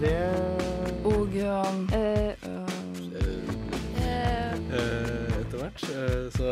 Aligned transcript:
Det 0.00 0.16
Og 1.04 1.34
um, 1.36 1.88
Eh, 1.92 2.32
eh, 4.00 4.52
eh, 4.72 5.40
Etter 5.40 5.58
hvert. 5.58 5.80
Så 6.36 6.50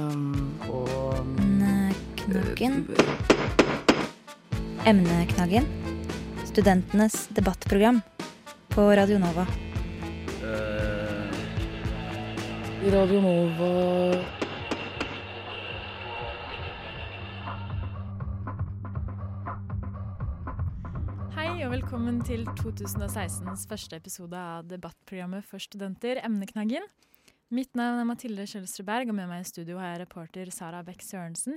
um, 0.00 0.54
og 0.70 1.18
Emneknaggen. 4.86 5.66
Studentenes 6.46 7.26
debattprogram 7.36 8.00
på 8.68 8.88
Radio 8.96 9.18
Nova. 9.18 9.46
eh, 10.46 11.26
Radio 12.92 13.20
Nova 13.20 14.45
velkommen 22.06 22.22
til 22.22 22.44
2016s 22.54 23.64
første 23.66 23.98
episode 23.98 24.38
av 24.38 24.68
debattprogrammet 24.70 25.42
for 25.42 25.58
studenter, 25.58 26.20
Emneknaggen. 26.22 26.84
Mitt 27.50 27.72
navn 27.74 27.98
er 27.98 28.06
Mathilde 28.06 28.44
Kjølsrud 28.46 28.86
Berg, 28.86 29.08
og 29.10 29.16
med 29.18 29.26
meg 29.26 29.42
i 29.42 29.48
studio 29.48 29.80
har 29.80 29.88
jeg 29.90 30.04
reporter 30.04 30.52
Sara 30.54 30.84
Beck 30.86 31.02
Sørensen. 31.02 31.56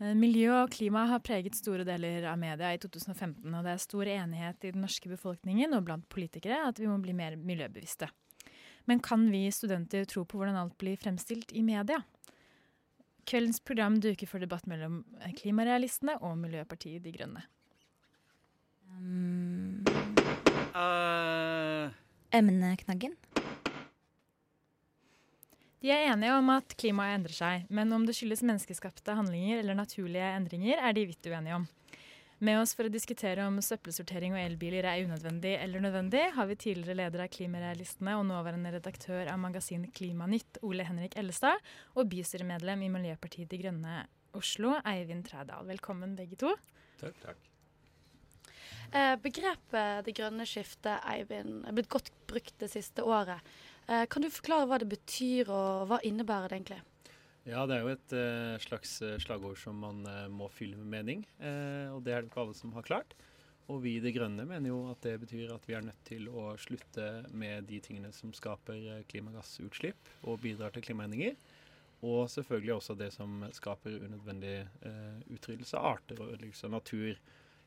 Eh, 0.00 0.14
Miljø 0.16 0.48
og 0.62 0.72
klima 0.72 1.02
har 1.10 1.20
preget 1.20 1.58
store 1.58 1.84
deler 1.84 2.24
av 2.30 2.40
media 2.40 2.70
i 2.72 2.80
2015, 2.80 3.44
og 3.44 3.68
det 3.68 3.74
er 3.74 3.82
stor 3.84 4.10
enighet 4.14 4.64
i 4.64 4.70
den 4.78 4.86
norske 4.86 5.12
befolkningen 5.12 5.76
og 5.76 5.84
blant 5.90 6.08
politikere 6.08 6.62
at 6.70 6.80
vi 6.80 6.88
må 6.88 6.96
bli 7.04 7.12
mer 7.12 7.36
miljøbevisste. 7.36 8.08
Men 8.88 9.02
kan 9.04 9.26
vi 9.28 9.42
studenter 9.52 10.08
tro 10.08 10.24
på 10.24 10.40
hvordan 10.40 10.56
alt 10.56 10.78
blir 10.80 10.96
fremstilt 10.96 11.52
i 11.52 11.66
media? 11.66 12.00
Kveldens 13.28 13.60
program 13.60 14.00
duker 14.00 14.24
for 14.24 14.40
debatt 14.40 14.64
mellom 14.72 15.02
klimarealistene 15.36 16.16
og 16.22 16.40
Miljøpartiet 16.40 17.04
De 17.04 17.12
Grønne. 17.12 17.44
Eh, 20.74 21.90
emneknaggen. 22.34 23.14
De 25.84 25.92
er 25.92 26.06
enige 26.08 26.32
om 26.38 26.48
at 26.54 26.74
klimaet 26.80 27.18
endrer 27.18 27.36
seg, 27.36 27.64
men 27.68 27.92
om 27.92 28.06
det 28.08 28.14
skyldes 28.16 28.42
menneskeskapte 28.46 29.14
handlinger 29.18 29.60
eller 29.60 29.76
naturlige 29.76 30.30
endringer, 30.32 30.80
er 30.80 30.96
de 30.96 31.04
vidt 31.10 31.28
uenige 31.28 31.58
om. 31.60 31.66
Med 32.44 32.58
oss 32.58 32.72
for 32.76 32.88
å 32.88 32.92
diskutere 32.92 33.44
om 33.46 33.60
søppelsortering 33.62 34.34
og 34.34 34.42
elbiler 34.42 34.88
er 34.88 35.04
unødvendig 35.06 35.54
eller 35.60 35.84
nødvendig, 35.84 36.24
har 36.34 36.48
vi 36.50 36.58
tidligere 36.60 36.98
leder 36.98 37.24
av 37.24 37.30
Klimarealistene 37.36 38.16
og 38.18 38.26
nåværende 38.32 38.74
redaktør 38.74 39.30
av 39.30 39.40
magasinet 39.44 39.94
Klimanytt, 39.96 40.58
Ole 40.66 40.88
Henrik 40.88 41.16
Ellestad, 41.20 41.62
og 41.94 42.10
bystyremedlem 42.10 42.84
i 42.84 42.92
Miljøpartiet 42.96 43.52
De 43.52 43.62
Grønne 43.62 44.02
Oslo, 44.34 44.74
Eivind 44.88 45.28
Trædal. 45.28 45.68
Velkommen 45.70 46.16
begge 46.18 46.40
to. 46.40 46.56
takk, 47.00 47.20
takk. 47.22 47.53
Eh, 48.94 49.14
begrepet 49.20 50.04
'det 50.06 50.14
grønne 50.16 50.46
skiftet', 50.48 51.02
Eivind, 51.10 51.64
er 51.66 51.76
blitt 51.76 51.90
godt 51.92 52.10
brukt 52.30 52.56
det 52.58 52.70
siste 52.70 53.02
året. 53.02 53.42
Eh, 53.88 54.06
kan 54.06 54.22
du 54.22 54.30
forklare 54.30 54.66
hva 54.66 54.78
det 54.78 54.88
betyr, 54.88 55.50
og 55.50 55.88
hva 55.90 56.00
innebærer 56.02 56.48
det 56.48 56.58
egentlig? 56.58 56.80
Ja, 57.44 57.66
det 57.66 57.76
er 57.76 57.82
jo 57.84 57.92
et 57.92 58.12
eh, 58.16 58.56
slags 58.64 59.02
slagord 59.20 59.58
som 59.60 59.76
man 59.76 60.06
må 60.32 60.48
fylle 60.48 60.76
med 60.76 60.86
mening, 60.86 61.26
og 61.92 62.00
det 62.04 62.14
er 62.14 62.22
det 62.22 62.30
ikke 62.30 62.40
alle 62.40 62.54
som 62.54 62.72
har 62.72 62.82
klart. 62.82 63.14
Og 63.68 63.82
vi 63.82 63.96
i 63.96 64.00
De 64.00 64.12
Grønne 64.12 64.44
mener 64.44 64.68
jo 64.68 64.90
at 64.90 65.00
det 65.02 65.20
betyr 65.20 65.52
at 65.52 65.66
vi 65.68 65.74
er 65.74 65.84
nødt 65.84 66.00
til 66.04 66.28
å 66.28 66.56
slutte 66.56 67.24
med 67.32 67.64
de 67.64 67.80
tingene 67.80 68.12
som 68.12 68.32
skaper 68.32 69.04
klimagassutslipp 69.08 70.10
og 70.24 70.40
bidrar 70.40 70.72
til 70.72 70.84
klimaendringer. 70.84 71.36
Og 72.04 72.28
selvfølgelig 72.28 72.74
også 72.74 72.94
det 72.94 73.12
som 73.12 73.40
skaper 73.56 74.04
unødvendig 74.04 74.66
utryddelse 75.32 75.80
av 75.80 75.94
arter 75.94 76.20
og 76.20 76.34
ødeleggelse 76.34 76.68
av 76.68 76.76
natur. 76.76 77.16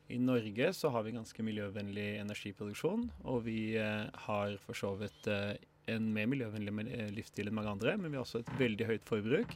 I 0.08 0.18
Norge 0.18 0.72
så 0.72 0.88
har 0.88 1.04
vi 1.04 1.12
ganske 1.12 1.44
miljøvennlig 1.44 2.06
energiproduksjon, 2.22 3.08
og 3.28 3.42
vi 3.44 3.76
eh, 3.76 4.06
har 4.24 4.54
for 4.62 4.76
så 4.76 4.94
vidt 4.96 5.28
eh, 5.28 5.58
en 5.92 6.06
mer 6.14 6.30
miljøvennlig 6.32 6.72
eh, 6.94 7.10
livsstil 7.12 7.50
enn 7.50 7.58
mange 7.58 7.74
andre, 7.76 7.96
men 8.00 8.08
vi 8.08 8.16
har 8.16 8.24
også 8.24 8.40
et 8.40 8.54
veldig 8.60 8.88
høyt 8.88 9.04
forbruk. 9.08 9.52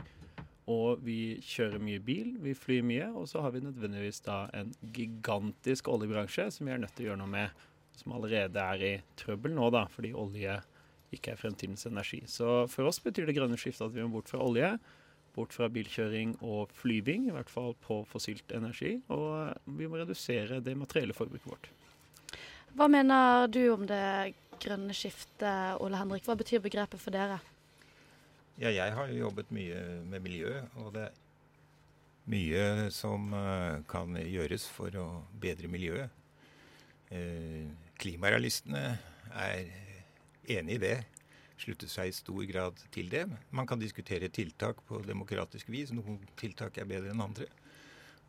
Og 0.72 1.00
vi 1.03 1.41
kjører 1.43 1.82
mye 1.82 2.03
bil, 2.04 2.37
vi 2.44 2.53
flyr 2.54 2.84
mye, 2.87 3.09
og 3.16 3.26
så 3.31 3.41
har 3.43 3.54
vi 3.56 3.65
nødvendigvis 3.65 4.21
da 4.28 4.44
en 4.54 4.71
gigantisk 4.94 5.88
oljebransje 5.91 6.50
som 6.55 6.69
vi 6.69 6.76
er 6.76 6.84
nødt 6.84 6.94
til 6.99 7.09
å 7.09 7.10
gjøre 7.10 7.22
noe 7.25 7.32
med, 7.32 7.65
som 7.99 8.15
allerede 8.16 8.69
er 8.76 8.84
i 8.87 8.93
trøbbel 9.19 9.56
nå, 9.56 9.72
da, 9.75 9.87
fordi 9.93 10.12
olje 10.16 10.60
ikke 11.12 11.32
er 11.32 11.41
fremtidens 11.41 11.88
energi. 11.88 12.22
Så 12.31 12.66
for 12.72 12.88
oss 12.88 13.00
betyr 13.03 13.26
det 13.28 13.37
grønne 13.37 13.59
skiftet 13.60 13.88
at 13.88 13.97
vi 13.97 14.05
må 14.05 14.19
bort 14.19 14.31
fra 14.32 14.44
olje, 14.44 14.76
bort 15.37 15.54
fra 15.56 15.69
bilkjøring 15.72 16.37
og 16.44 16.72
flyving, 16.76 17.28
i 17.28 17.34
hvert 17.34 17.50
fall 17.50 17.72
på 17.87 18.03
fossilt 18.10 18.53
energi, 18.54 18.98
og 19.12 19.54
vi 19.78 19.88
må 19.88 20.00
redusere 20.00 20.60
det 20.65 20.76
materielle 20.78 21.16
forbruket 21.16 21.48
vårt. 21.48 21.70
Hva 22.76 22.88
mener 22.88 23.48
du 23.53 23.62
om 23.72 23.84
det 23.88 24.34
grønne 24.62 24.94
skiftet, 24.97 25.81
Ole 25.82 25.98
Henrik? 26.00 26.25
Hva 26.28 26.37
betyr 26.38 26.62
begrepet 26.65 27.00
for 27.03 27.15
dere? 27.15 27.41
Ja, 28.60 28.70
jeg 28.70 28.94
har 28.94 29.09
jo 29.09 29.26
jobbet 29.26 29.53
mye 29.53 29.81
med 30.09 30.25
miljø, 30.25 30.60
og 30.81 30.93
det 30.97 31.09
er 31.09 31.20
mye 32.32 32.91
som 32.94 33.32
eh, 33.34 33.81
kan 33.91 34.14
gjøres 34.16 34.69
for 34.70 34.94
å 35.00 35.06
bedre 35.43 35.70
miljøet. 35.72 36.12
Eh, 37.12 37.66
klimarealistene 38.00 38.84
er 39.32 39.72
enig 40.59 40.78
i 40.78 40.82
det, 40.82 40.97
slutter 41.62 41.91
seg 41.91 42.11
i 42.11 42.15
stor 42.17 42.43
grad 42.50 42.83
til 42.95 43.11
det. 43.12 43.25
Man 43.55 43.69
kan 43.71 43.81
diskutere 43.81 44.31
tiltak 44.34 44.83
på 44.89 45.00
demokratisk 45.06 45.71
vis. 45.73 45.95
Noen 45.95 46.21
tiltak 46.39 46.78
er 46.78 46.89
bedre 46.91 47.15
enn 47.15 47.25
andre. 47.25 47.49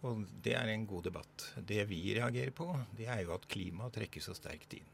Og 0.03 0.25
det 0.43 0.55
er 0.59 0.69
en 0.69 0.87
god 0.87 1.07
debatt. 1.07 1.45
Det 1.57 1.83
vi 1.89 2.01
reagerer 2.17 2.51
på, 2.55 2.67
det 2.97 3.07
er 3.09 3.23
jo 3.23 3.35
at 3.37 3.47
klimaet 3.51 3.95
trekker 3.95 4.23
så 4.23 4.35
sterkt 4.35 4.75
inn. 4.77 4.89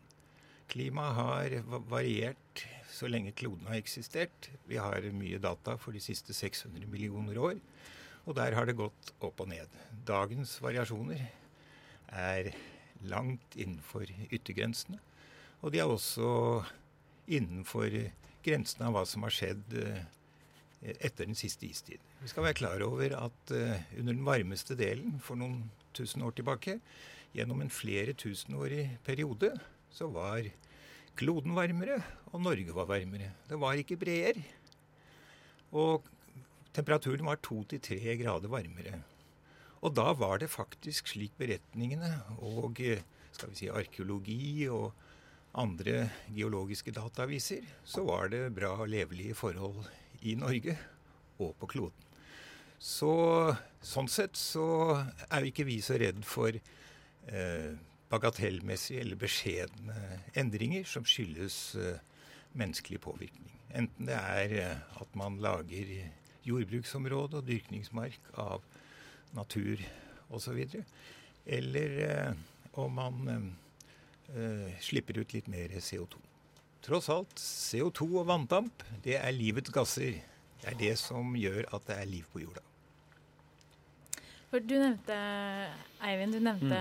Klimaet 0.70 1.16
har 1.18 1.56
variert 1.90 2.66
så 2.94 3.10
lenge 3.10 3.34
kloden 3.38 3.66
har 3.70 3.80
eksistert. 3.80 4.52
Vi 4.70 4.78
har 4.78 5.06
mye 5.18 5.40
data 5.42 5.76
for 5.82 5.98
de 5.98 6.02
siste 6.04 6.36
600 6.36 6.86
millioner 6.92 7.40
år, 7.42 7.58
og 8.26 8.36
der 8.38 8.54
har 8.54 8.70
det 8.70 8.78
gått 8.78 9.14
opp 9.26 9.42
og 9.42 9.50
ned. 9.50 9.74
Dagens 10.06 10.60
variasjoner 10.62 11.24
er 12.14 12.52
langt 13.10 13.58
innenfor 13.58 14.10
yttergrensene, 14.30 15.00
og 15.64 15.74
de 15.74 15.82
er 15.82 15.90
også 15.90 16.30
innenfor 17.30 17.94
grensene 18.46 18.88
av 18.88 18.96
hva 18.96 19.06
som 19.10 19.26
har 19.26 19.34
skjedd 19.36 19.76
eh, 19.82 20.02
etter 20.82 21.28
den 21.28 21.38
siste 21.38 21.68
istid. 21.68 22.04
Vi 22.22 22.32
skal 22.32 22.46
være 22.48 22.60
klar 22.62 22.84
over 22.86 23.16
at 23.18 23.54
eh, 23.56 23.82
under 24.00 24.14
den 24.16 24.26
varmeste 24.28 24.78
delen 24.80 25.20
for 25.24 25.40
noen 25.40 25.68
tusen 25.98 26.24
år 26.26 26.36
tilbake, 26.38 26.80
gjennom 27.36 27.62
en 27.62 27.74
flere 27.74 28.16
tusenårig 28.18 28.86
periode, 29.06 29.52
så 29.94 30.08
var 30.10 30.48
kloden 31.20 31.54
varmere, 31.58 32.00
og 32.32 32.42
Norge 32.46 32.74
var 32.74 32.88
varmere. 32.90 33.34
Det 33.50 33.60
var 33.60 33.78
ikke 33.78 34.00
breer. 34.02 34.40
Og 35.76 36.08
temperaturen 36.74 37.28
var 37.28 37.42
to 37.44 37.62
til 37.70 37.82
tre 37.84 38.16
grader 38.22 38.50
varmere. 38.50 39.02
Og 39.86 39.94
da 39.96 40.12
var 40.18 40.42
det 40.42 40.52
faktisk 40.52 41.12
slik 41.12 41.36
beretningene 41.40 42.12
og 42.44 42.82
eh, 42.84 43.04
skal 43.36 43.52
vi 43.52 43.62
si, 43.62 43.70
arkeologi 43.72 44.68
og 44.72 44.92
andre 45.58 46.10
geologiske 46.34 46.94
data 46.94 47.26
viser, 47.30 47.66
så 47.84 48.04
var 48.06 48.30
det 48.34 48.50
bra 48.56 48.76
og 48.78 48.90
levelige 48.92 49.38
forhold 49.38 49.82
i 50.22 50.36
Norge 50.38 50.76
og 51.40 51.56
på 51.60 51.70
kloden. 51.74 52.06
Så 52.80 53.12
sånn 53.84 54.08
sett 54.12 54.38
så 54.40 54.66
er 55.28 55.44
jo 55.44 55.52
ikke 55.52 55.68
vi 55.68 55.80
så 55.84 55.98
redd 56.00 56.22
for 56.28 56.56
eh, 56.56 57.72
bagatellmessige 58.10 59.04
eller 59.04 59.20
beskjedne 59.20 59.98
endringer 60.40 60.88
som 60.88 61.04
skyldes 61.08 61.58
eh, 61.76 62.00
menneskelig 62.56 63.02
påvirkning. 63.04 63.52
Enten 63.76 64.08
det 64.10 64.16
er 64.16 64.56
eh, 64.62 65.02
at 65.02 65.18
man 65.20 65.42
lager 65.44 65.92
jordbruksområde 66.48 67.42
og 67.42 67.50
dyrkningsmark 67.50 68.32
av 68.40 68.64
natur 69.36 69.84
osv., 70.34 70.64
eller 71.50 72.00
eh, 72.06 72.32
om 72.80 72.96
man 72.96 73.54
eh, 74.36 74.74
slipper 74.84 75.20
ut 75.22 75.34
litt 75.34 75.48
mer 75.52 75.70
CO2. 75.80 76.20
Tross 76.86 77.10
alt, 77.12 77.36
CO2 77.36 78.08
og 78.22 78.28
vanndamp, 78.30 78.84
det 79.04 79.18
er 79.20 79.32
livets 79.36 79.72
gasser. 79.76 80.22
Det 80.62 80.68
er 80.74 80.78
det 80.80 80.94
som 81.00 81.34
gjør 81.36 81.66
at 81.76 81.86
det 81.88 81.98
er 82.00 82.08
liv 82.10 82.26
på 82.34 82.42
jorda. 82.44 82.64
For 84.50 84.64
du 84.66 84.74
nevnte, 84.80 85.16
Eivind, 86.02 86.34
du 86.34 86.40
nevnte 86.42 86.80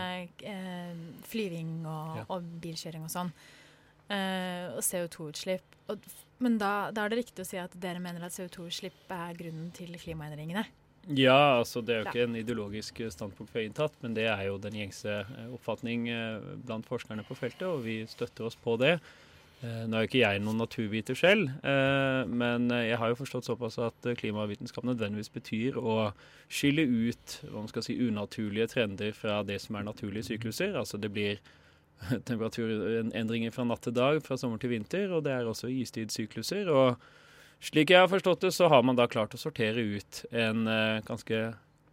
eh, 0.49 0.95
flyving 1.29 1.73
og, 1.85 2.17
Ja. 2.17 2.25
og 2.33 2.47
bilkjøring 2.63 3.05
og 3.05 3.13
sånn. 3.13 3.33
Eh, 4.09 4.71
og 4.73 4.81
CO2-utslipp. 4.87 5.77
Men 6.41 6.57
da, 6.59 6.91
da 6.95 7.05
er 7.05 7.13
det 7.13 7.19
riktig 7.27 7.45
å 7.45 7.49
si 7.49 7.59
at 7.61 7.75
dere 7.81 8.01
mener 8.01 8.25
at 8.25 8.33
CO2-utslipp 8.33 9.11
er 9.13 9.37
grunnen 9.37 9.71
til 9.77 9.93
klimaendringene? 10.01 10.65
Ja, 11.17 11.59
altså 11.61 11.81
det 11.81 11.95
er 11.95 12.03
jo 12.03 12.11
ikke 12.11 12.27
en 12.27 12.37
ideologisk 12.37 12.99
standpunkt 13.15 13.55
vi 13.55 13.63
har 13.63 13.69
inntatt, 13.71 13.95
men 14.03 14.13
det 14.17 14.27
er 14.29 14.43
jo 14.51 14.59
den 14.61 14.77
gjengse 14.77 15.23
eh, 15.23 15.47
oppfatning 15.57 16.09
eh, 16.13 16.51
blant 16.67 16.85
forskerne 16.89 17.25
på 17.25 17.37
feltet, 17.39 17.65
og 17.65 17.81
vi 17.87 18.03
støtter 18.11 18.45
oss 18.45 18.59
på 18.61 18.75
det. 18.81 18.99
Eh, 19.63 19.87
Nå 19.89 19.97
er 19.97 20.05
jo 20.05 20.09
ikke 20.11 20.21
jeg 20.21 20.43
noen 20.45 20.61
naturviter 20.61 21.17
selv, 21.17 21.49
eh, 21.65 22.29
men 22.29 22.69
eh, 22.75 22.91
jeg 22.91 23.01
har 23.01 23.15
jo 23.15 23.21
forstått 23.23 23.49
såpass 23.49 23.79
at 23.81 24.09
eh, 24.11 24.19
klimavitenskap 24.21 24.85
nødvendigvis 24.85 25.33
betyr 25.33 25.79
å 25.81 26.11
skille 26.45 26.85
ut 26.85 27.39
hva 27.47 27.63
man 27.63 27.73
skal 27.73 27.87
si, 27.89 27.97
unaturlige 28.05 28.69
trender 28.75 29.17
fra 29.17 29.41
det 29.49 29.63
som 29.65 29.81
er 29.81 29.89
naturlige 29.89 30.29
sykluser. 30.29 30.77
Altså 30.77 31.01
det 31.01 31.09
blir 31.17 31.41
temperaturendringer 32.29 33.57
fra 33.57 33.65
natt 33.65 33.87
til 33.89 33.97
dag, 33.97 34.21
fra 34.23 34.37
sommer 34.37 34.61
til 34.61 34.77
vinter, 34.77 35.09
og 35.17 35.25
det 35.25 35.33
er 35.35 35.49
også 35.49 35.73
istidssykluser. 35.73 36.69
Og 36.69 37.01
slik 37.65 37.93
jeg 37.95 38.03
har 38.03 38.11
forstått 38.11 38.47
det, 38.47 38.53
så 38.55 38.69
har 38.73 38.85
man 38.87 38.99
da 38.99 39.09
klart 39.11 39.35
å 39.35 39.41
sortere 39.41 39.83
ut 39.99 40.25
en 40.31 40.67
eh, 40.71 41.01
ganske 41.07 41.43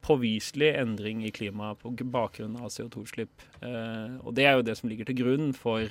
påviselig 0.06 0.76
endring 0.78 1.24
i 1.26 1.32
klimaet 1.34 1.82
på 1.82 1.94
bakgrunn 2.14 2.58
av 2.62 2.70
CO2-utslipp. 2.74 3.46
Eh, 3.66 4.18
og 4.22 4.36
det 4.38 4.46
er 4.46 4.60
jo 4.60 4.68
det 4.68 4.78
som 4.78 4.92
ligger 4.92 5.10
til 5.10 5.24
grunn 5.24 5.54
for 5.58 5.88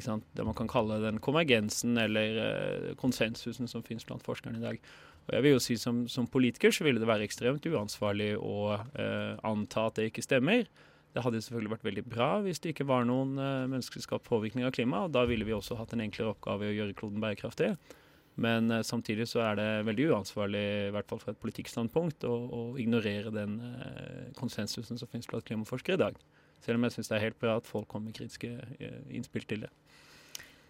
sant, 0.00 0.24
det 0.32 0.44
man 0.46 0.56
kan 0.56 0.70
kalle 0.70 1.02
den 1.02 1.20
konvergensen 1.20 1.98
eller 2.00 2.38
eh, 2.46 2.92
konsensusen 3.00 3.68
som 3.68 3.84
finnes 3.84 4.06
blant 4.08 4.24
forskerne 4.24 4.62
i 4.62 4.64
dag. 4.64 4.80
Og 5.26 5.36
jeg 5.36 5.44
vil 5.44 5.52
jo 5.54 5.60
si 5.62 5.76
Som, 5.78 6.08
som 6.08 6.26
politiker 6.26 6.72
så 6.72 6.84
ville 6.84 6.98
det 6.98 7.06
være 7.06 7.28
ekstremt 7.28 7.66
uansvarlig 7.66 8.32
å 8.38 8.72
eh, 8.74 9.36
anta 9.44 9.86
at 9.86 10.00
det 10.00 10.08
ikke 10.10 10.24
stemmer. 10.24 10.64
Det 11.12 11.22
hadde 11.22 11.42
selvfølgelig 11.44 11.74
vært 11.76 11.84
veldig 11.84 12.04
bra 12.08 12.30
hvis 12.40 12.62
det 12.64 12.72
ikke 12.72 12.88
var 12.88 13.04
noen 13.04 13.36
uh, 13.36 13.68
menneskeskapt 13.68 14.24
påvirkning 14.24 14.64
av 14.64 14.72
klimaet. 14.72 15.10
og 15.10 15.12
Da 15.12 15.26
ville 15.28 15.44
vi 15.44 15.52
også 15.52 15.76
hatt 15.76 15.92
en 15.92 16.00
enklere 16.00 16.32
oppgave 16.32 16.64
i 16.64 16.70
å 16.70 16.76
gjøre 16.78 16.96
kloden 16.96 17.20
bærekraftig. 17.20 17.74
Men 18.40 18.70
uh, 18.72 18.80
samtidig 18.86 19.26
så 19.28 19.42
er 19.44 19.58
det 19.58 19.68
veldig 19.88 20.08
uansvarlig, 20.14 20.62
i 20.88 20.92
hvert 20.94 21.08
fall 21.10 21.20
fra 21.20 21.34
et 21.34 21.40
politikkstandpunkt, 21.42 22.24
å, 22.24 22.32
å 22.32 22.60
ignorere 22.80 23.32
den 23.34 23.58
uh, 23.60 24.30
konsensusen 24.38 25.00
som 25.00 25.10
finnes 25.10 25.28
blant 25.28 25.44
klimaforskere 25.48 25.98
i 25.98 26.02
dag. 26.04 26.20
Selv 26.64 26.78
om 26.78 26.86
jeg 26.86 26.96
syns 26.96 27.10
det 27.10 27.18
er 27.18 27.26
helt 27.26 27.40
bra 27.42 27.58
at 27.58 27.68
folk 27.68 27.88
kommer 27.90 28.10
med 28.10 28.16
kritiske 28.16 28.48
innspill 29.10 29.44
til 29.50 29.64
det. 29.66 29.72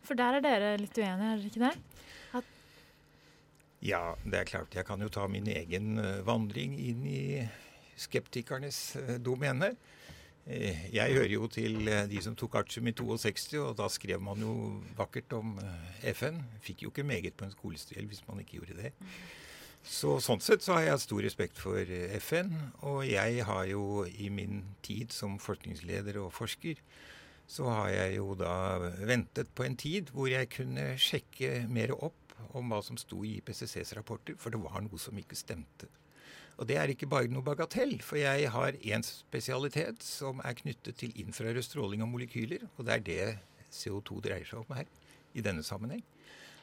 For 0.02 0.18
der 0.18 0.38
er 0.38 0.44
dere 0.44 0.70
litt 0.80 0.96
uenige, 0.96 1.28
er 1.28 1.42
dere 1.42 1.50
ikke 1.50 1.66
det? 1.66 2.06
At 2.40 2.48
ja, 3.82 4.00
det 4.24 4.38
er 4.38 4.48
klart. 4.48 4.74
Jeg 4.78 4.86
kan 4.88 5.02
jo 5.02 5.10
ta 5.12 5.26
min 5.28 5.50
egen 5.52 5.98
vandring 6.24 6.78
inn 6.80 7.02
i 7.10 7.22
skeptikernes 8.00 8.78
domene. 9.20 9.74
Eh, 10.46 10.88
jeg 10.90 11.14
hører 11.14 11.30
jo 11.30 11.46
til 11.46 11.86
eh, 11.86 12.08
de 12.10 12.18
som 12.22 12.34
tok 12.34 12.56
artium 12.58 12.88
i 12.90 12.94
62, 12.98 13.60
og 13.62 13.76
da 13.78 13.86
skrev 13.92 14.22
man 14.22 14.42
jo 14.42 14.54
vakkert 14.98 15.36
om 15.38 15.54
eh, 15.62 16.10
FN. 16.10 16.40
Fikk 16.64 16.82
jo 16.82 16.90
ikke 16.90 17.06
meget 17.06 17.36
på 17.38 17.46
en 17.46 17.54
skolestil 17.54 18.08
hvis 18.10 18.24
man 18.26 18.42
ikke 18.42 18.58
gjorde 18.58 18.80
det. 18.80 18.92
Så 19.82 20.16
Sånn 20.22 20.42
sett 20.42 20.62
så 20.62 20.76
har 20.76 20.86
jeg 20.86 21.02
stor 21.02 21.22
respekt 21.26 21.58
for 21.58 21.94
FN. 22.22 22.50
Og 22.90 23.04
jeg 23.06 23.46
har 23.46 23.64
jo 23.70 24.04
i 24.06 24.30
min 24.34 24.64
tid 24.82 25.14
som 25.14 25.38
forskningsleder 25.42 26.18
og 26.22 26.34
forsker, 26.34 26.78
så 27.46 27.66
har 27.70 27.88
jeg 27.90 28.18
jo 28.18 28.34
da 28.38 28.54
ventet 29.02 29.50
på 29.54 29.66
en 29.66 29.78
tid 29.78 30.10
hvor 30.14 30.30
jeg 30.30 30.50
kunne 30.54 30.92
sjekke 30.98 31.66
mer 31.70 31.94
opp 31.98 32.18
om 32.58 32.70
hva 32.70 32.78
som 32.84 32.98
sto 32.98 33.22
i 33.26 33.36
IPCCs 33.40 33.94
rapporter, 33.98 34.38
for 34.38 34.54
det 34.54 34.62
var 34.62 34.82
noe 34.84 34.98
som 35.00 35.18
ikke 35.18 35.38
stemte. 35.38 35.90
Og 36.60 36.68
det 36.68 36.76
er 36.78 36.92
ikke 36.92 37.08
bare 37.10 37.30
noe 37.32 37.44
bagatell, 37.44 37.96
for 38.04 38.20
jeg 38.20 38.50
har 38.52 38.76
én 38.84 39.04
spesialitet 39.06 40.04
som 40.04 40.42
er 40.44 40.56
knyttet 40.58 40.98
til 41.00 41.14
infrarød 41.22 41.64
stråling 41.64 42.04
og 42.04 42.12
molekyler, 42.12 42.66
og 42.76 42.86
det 42.86 42.94
er 42.94 43.06
det 43.06 43.28
CO2 43.72 44.20
dreier 44.24 44.48
seg 44.48 44.60
om 44.60 44.76
her 44.76 44.90
i 45.32 45.44
denne 45.44 45.64
sammenheng. 45.64 46.04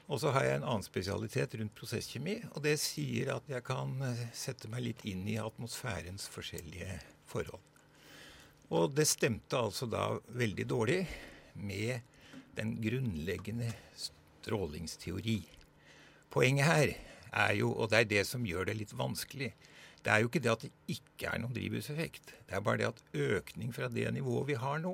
Og 0.10 0.22
så 0.22 0.32
har 0.34 0.46
jeg 0.46 0.58
en 0.58 0.66
annen 0.66 0.86
spesialitet 0.86 1.54
rundt 1.60 1.76
prosesskjemi, 1.78 2.40
og 2.56 2.64
det 2.66 2.80
sier 2.82 3.36
at 3.36 3.50
jeg 3.50 3.62
kan 3.66 3.92
eh, 4.06 4.24
sette 4.34 4.70
meg 4.72 4.88
litt 4.88 5.04
inn 5.10 5.22
i 5.30 5.38
atmosfærens 5.42 6.26
forskjellige 6.34 6.96
forhold. 7.30 7.62
Og 8.74 8.94
det 8.94 9.06
stemte 9.10 9.58
altså 9.58 9.86
da 9.90 10.12
veldig 10.38 10.66
dårlig 10.70 11.04
med 11.58 12.02
den 12.58 12.76
grunnleggende 12.82 13.70
strålingsteori. 13.98 15.40
Poenget 16.34 16.70
her 16.70 16.96
er 17.30 17.54
jo, 17.58 17.72
og 17.74 17.90
det 17.92 18.02
er 18.02 18.10
det 18.10 18.26
som 18.30 18.46
gjør 18.46 18.70
det 18.70 18.80
litt 18.82 18.94
vanskelig, 18.98 19.52
det 20.10 20.16
er 20.16 20.24
jo 20.24 20.30
ikke 20.32 20.42
det 20.42 20.50
at 20.50 20.64
det 20.66 20.70
ikke 20.90 21.28
er 21.30 21.38
noen 21.38 21.54
drivhuseffekt. 21.54 22.32
Det 22.50 22.56
er 22.58 22.62
bare 22.66 22.80
det 22.82 22.88
at 22.88 23.02
økning 23.14 23.70
fra 23.76 23.92
det 23.94 24.08
nivået 24.16 24.48
vi 24.48 24.56
har 24.58 24.80
nå, 24.82 24.94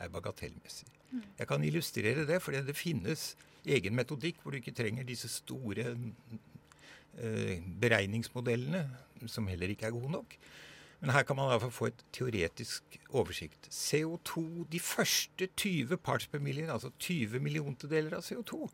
er 0.00 0.08
bagatellmessig. 0.14 0.88
Mm. 1.10 1.26
Jeg 1.42 1.48
kan 1.50 1.64
illustrere 1.64 2.24
det, 2.24 2.38
fordi 2.40 2.62
det 2.64 2.76
finnes 2.76 3.26
egen 3.68 3.98
metodikk 3.98 4.40
hvor 4.40 4.56
du 4.56 4.60
ikke 4.62 4.72
trenger 4.72 5.04
disse 5.04 5.28
store 5.28 5.92
uh, 5.92 7.68
beregningsmodellene, 7.84 8.86
som 9.28 9.52
heller 9.52 9.76
ikke 9.76 9.90
er 9.90 9.96
gode 9.98 10.14
nok. 10.16 10.40
Men 11.04 11.12
her 11.12 11.28
kan 11.28 11.36
man 11.36 11.52
iallfall 11.52 11.76
få 11.76 11.92
et 11.92 12.04
teoretisk 12.16 13.00
oversikt. 13.12 13.68
CO2, 13.68 14.64
de 14.72 14.80
første 14.80 15.52
20 15.52 16.00
parts 16.00 16.32
per 16.32 16.40
million, 16.40 16.72
altså 16.72 16.94
20 16.96 17.44
milliontedeler 17.44 18.16
av 18.16 18.24
CO2, 18.24 18.70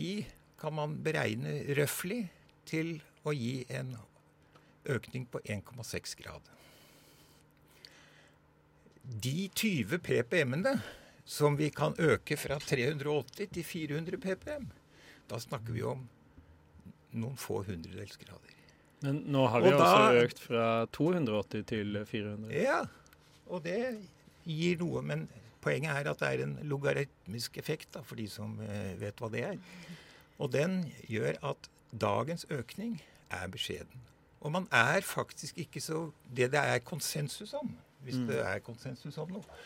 de 0.00 0.12
kan 0.58 0.72
man 0.72 0.96
beregne 1.04 1.60
røftlig 1.76 2.30
til 2.64 3.02
å 3.28 3.36
gi 3.36 3.66
en 3.68 3.98
økning 4.88 5.26
på 5.30 5.40
1,6 5.44 6.16
grad. 6.22 6.52
De 9.08 9.48
20 9.54 9.98
ppm-ene 10.04 10.74
som 11.28 11.56
vi 11.56 11.70
kan 11.72 11.96
øke 12.00 12.36
fra 12.40 12.58
380 12.60 13.50
til 13.52 13.64
400 13.64 14.20
ppm, 14.20 14.68
da 15.28 15.40
snakker 15.40 15.76
vi 15.76 15.84
om 15.84 16.06
noen 17.12 17.36
få 17.40 17.62
hundredelsgrader. 17.66 18.54
Men 19.04 19.20
nå 19.30 19.44
har 19.52 19.62
vi 19.62 19.70
og 19.70 19.78
også 19.78 19.98
da, 19.98 20.22
økt 20.24 20.40
fra 20.42 20.64
280 20.96 21.66
til 21.70 22.00
400. 22.08 22.54
Ja, 22.56 22.80
og 23.46 23.62
det 23.66 23.78
gir 24.48 24.80
noe. 24.80 25.04
Men 25.06 25.28
poenget 25.62 25.94
er 25.94 26.10
at 26.10 26.22
det 26.22 26.32
er 26.32 26.44
en 26.46 26.56
logaritmisk 26.66 27.60
effekt, 27.60 27.92
da, 27.94 28.02
for 28.02 28.18
de 28.18 28.26
som 28.30 28.56
eh, 28.64 28.96
vet 29.00 29.20
hva 29.20 29.30
det 29.32 29.44
er. 29.52 29.60
Og 30.38 30.52
den 30.54 30.80
gjør 31.06 31.38
at 31.52 31.70
dagens 31.92 32.46
økning 32.50 32.98
er 33.30 33.46
beskjeden. 33.52 34.07
Og 34.40 34.52
man 34.54 34.68
er 34.74 35.02
faktisk 35.02 35.58
ikke 35.58 35.80
så 35.82 36.10
Det 36.30 36.52
det 36.52 36.60
er 36.60 36.78
konsensus 36.78 37.54
om, 37.54 37.72
hvis 38.04 38.16
mm. 38.20 38.26
det 38.28 38.38
er 38.44 38.58
konsensus 38.62 39.18
om 39.18 39.32
noe, 39.32 39.58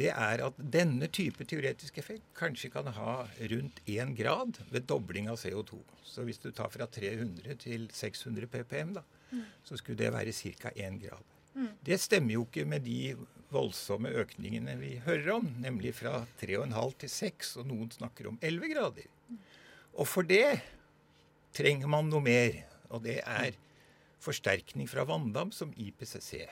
det 0.00 0.08
er 0.08 0.40
at 0.46 0.60
denne 0.72 1.10
type 1.12 1.44
teoretisk 1.44 1.98
effekt 2.00 2.24
kanskje 2.38 2.70
kan 2.72 2.86
ha 2.96 3.16
rundt 3.52 3.82
1 3.84 4.14
grad 4.16 4.60
ved 4.70 4.86
dobling 4.88 5.28
av 5.28 5.36
CO2. 5.42 5.80
Så 6.06 6.24
hvis 6.24 6.40
du 6.40 6.50
tar 6.56 6.70
fra 6.72 6.86
300 6.86 7.58
til 7.60 7.88
600 7.92 8.48
ppm, 8.48 8.94
da, 8.96 9.02
mm. 9.30 9.44
så 9.64 9.76
skulle 9.76 9.98
det 10.00 10.12
være 10.14 10.32
ca. 10.32 10.72
1 10.72 11.00
grad. 11.02 11.36
Mm. 11.54 11.68
Det 11.84 12.00
stemmer 12.00 12.38
jo 12.38 12.46
ikke 12.46 12.64
med 12.64 12.86
de 12.86 13.16
voldsomme 13.50 14.12
økningene 14.22 14.76
vi 14.80 14.94
hører 15.04 15.32
om, 15.34 15.48
nemlig 15.60 15.92
fra 15.98 16.22
3,5 16.40 16.96
til 17.02 17.10
6, 17.10 17.56
og 17.60 17.66
noen 17.68 17.90
snakker 17.92 18.30
om 18.30 18.38
11 18.40 18.72
grader. 18.72 19.08
Mm. 19.28 19.40
Og 20.00 20.08
for 20.08 20.22
det 20.22 20.60
trenger 21.56 21.90
man 21.90 22.08
noe 22.08 22.24
mer, 22.24 22.62
og 22.88 23.02
det 23.04 23.18
er 23.26 23.58
forsterkning 24.20 24.88
fra 24.90 25.06
vanndam 25.08 25.52
som 25.52 25.72
IPCC. 25.76 26.44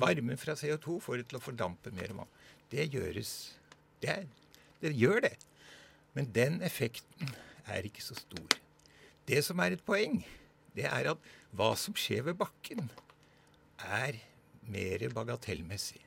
Varmen 0.00 0.38
fra 0.38 0.54
CO2 0.54 0.98
får 1.02 1.20
det 1.20 1.28
til 1.30 1.40
å 1.40 1.42
fordampe 1.42 1.92
mer 1.96 2.12
vann. 2.14 2.34
Det 2.70 2.86
gjøres. 2.92 3.32
Det, 4.02 4.12
er, 4.12 4.26
det 4.82 4.94
gjør 4.94 5.24
det. 5.26 5.34
Men 6.14 6.30
den 6.34 6.60
effekten 6.66 7.32
er 7.70 7.86
ikke 7.86 8.04
så 8.04 8.16
stor. 8.18 8.58
Det 9.26 9.42
som 9.46 9.60
er 9.62 9.76
et 9.76 9.84
poeng, 9.86 10.20
det 10.74 10.86
er 10.86 11.12
at 11.12 11.30
hva 11.56 11.72
som 11.78 11.96
skjer 11.98 12.24
ved 12.28 12.38
bakken, 12.40 12.88
er 13.80 14.20
mer 14.70 15.06
bagatellmessig. 15.14 16.02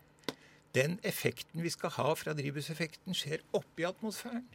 Den 0.74 0.98
effekten 1.06 1.62
vi 1.62 1.72
skal 1.74 1.94
ha 1.98 2.14
fra 2.18 2.34
drivhuseffekten, 2.38 3.16
skjer 3.18 3.44
oppi 3.54 3.86
atmosfæren. 3.86 4.46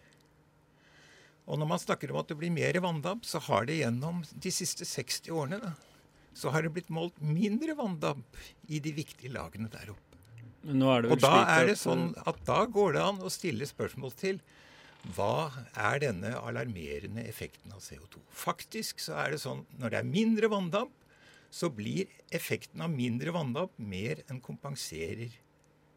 Og 1.48 1.60
når 1.60 1.68
man 1.70 1.80
snakker 1.80 2.10
om 2.12 2.18
at 2.20 2.28
det 2.28 2.36
blir 2.40 2.52
mer 2.52 2.76
vanndamp, 2.84 3.24
så 3.24 3.40
har 3.46 3.68
det 3.68 3.78
gjennom 3.78 4.20
de 4.32 4.50
siste 4.52 4.84
60 4.84 5.30
årene 5.32 5.60
da, 5.62 5.70
så 6.38 6.52
har 6.54 6.64
det 6.64 6.72
blitt 6.76 6.92
målt 6.94 7.18
mindre 7.18 7.74
vanndamp 7.78 8.38
i 8.70 8.78
de 8.82 8.92
viktige 8.94 9.32
lagene 9.34 9.70
der 9.72 9.90
oppe. 9.94 10.20
og 11.10 11.20
da 11.22 11.34
er 11.56 11.68
det 11.70 11.78
sånn 11.80 12.12
at 12.28 12.38
da 12.46 12.64
går 12.66 12.96
det 12.96 13.02
an 13.02 13.20
å 13.24 13.32
stille 13.32 13.66
spørsmål 13.66 14.14
til 14.18 14.40
hva 15.14 15.50
er 15.78 16.00
denne 16.02 16.34
alarmerende 16.36 17.22
effekten 17.30 17.72
av 17.72 17.82
CO2? 17.82 18.20
Faktisk 18.34 19.02
så 19.02 19.14
er 19.22 19.34
det 19.34 19.42
sånn 19.42 19.62
når 19.78 19.94
det 19.94 20.00
er 20.00 20.08
mindre 20.10 20.50
vanndamp, 20.52 20.94
så 21.50 21.70
blir 21.72 22.10
effekten 22.34 22.82
av 22.84 22.92
mindre 22.92 23.32
vanndamp 23.32 23.72
mer 23.80 24.20
enn 24.28 24.42
kompenserer 24.44 25.32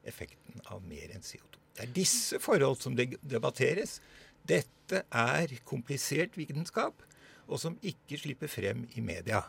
effekten 0.08 0.62
av 0.72 0.86
mer 0.88 1.12
enn 1.12 1.26
CO2. 1.26 1.60
Det 1.76 1.86
er 1.86 1.96
disse 1.96 2.40
forhold 2.42 2.80
som 2.84 2.96
debatteres. 2.96 4.00
Dette 4.48 5.04
er 5.08 5.56
komplisert 5.68 6.38
vitenskap, 6.40 7.04
og 7.52 7.60
som 7.60 7.76
ikke 7.84 8.20
slipper 8.22 8.52
frem 8.52 8.86
i 8.96 9.04
media. 9.04 9.44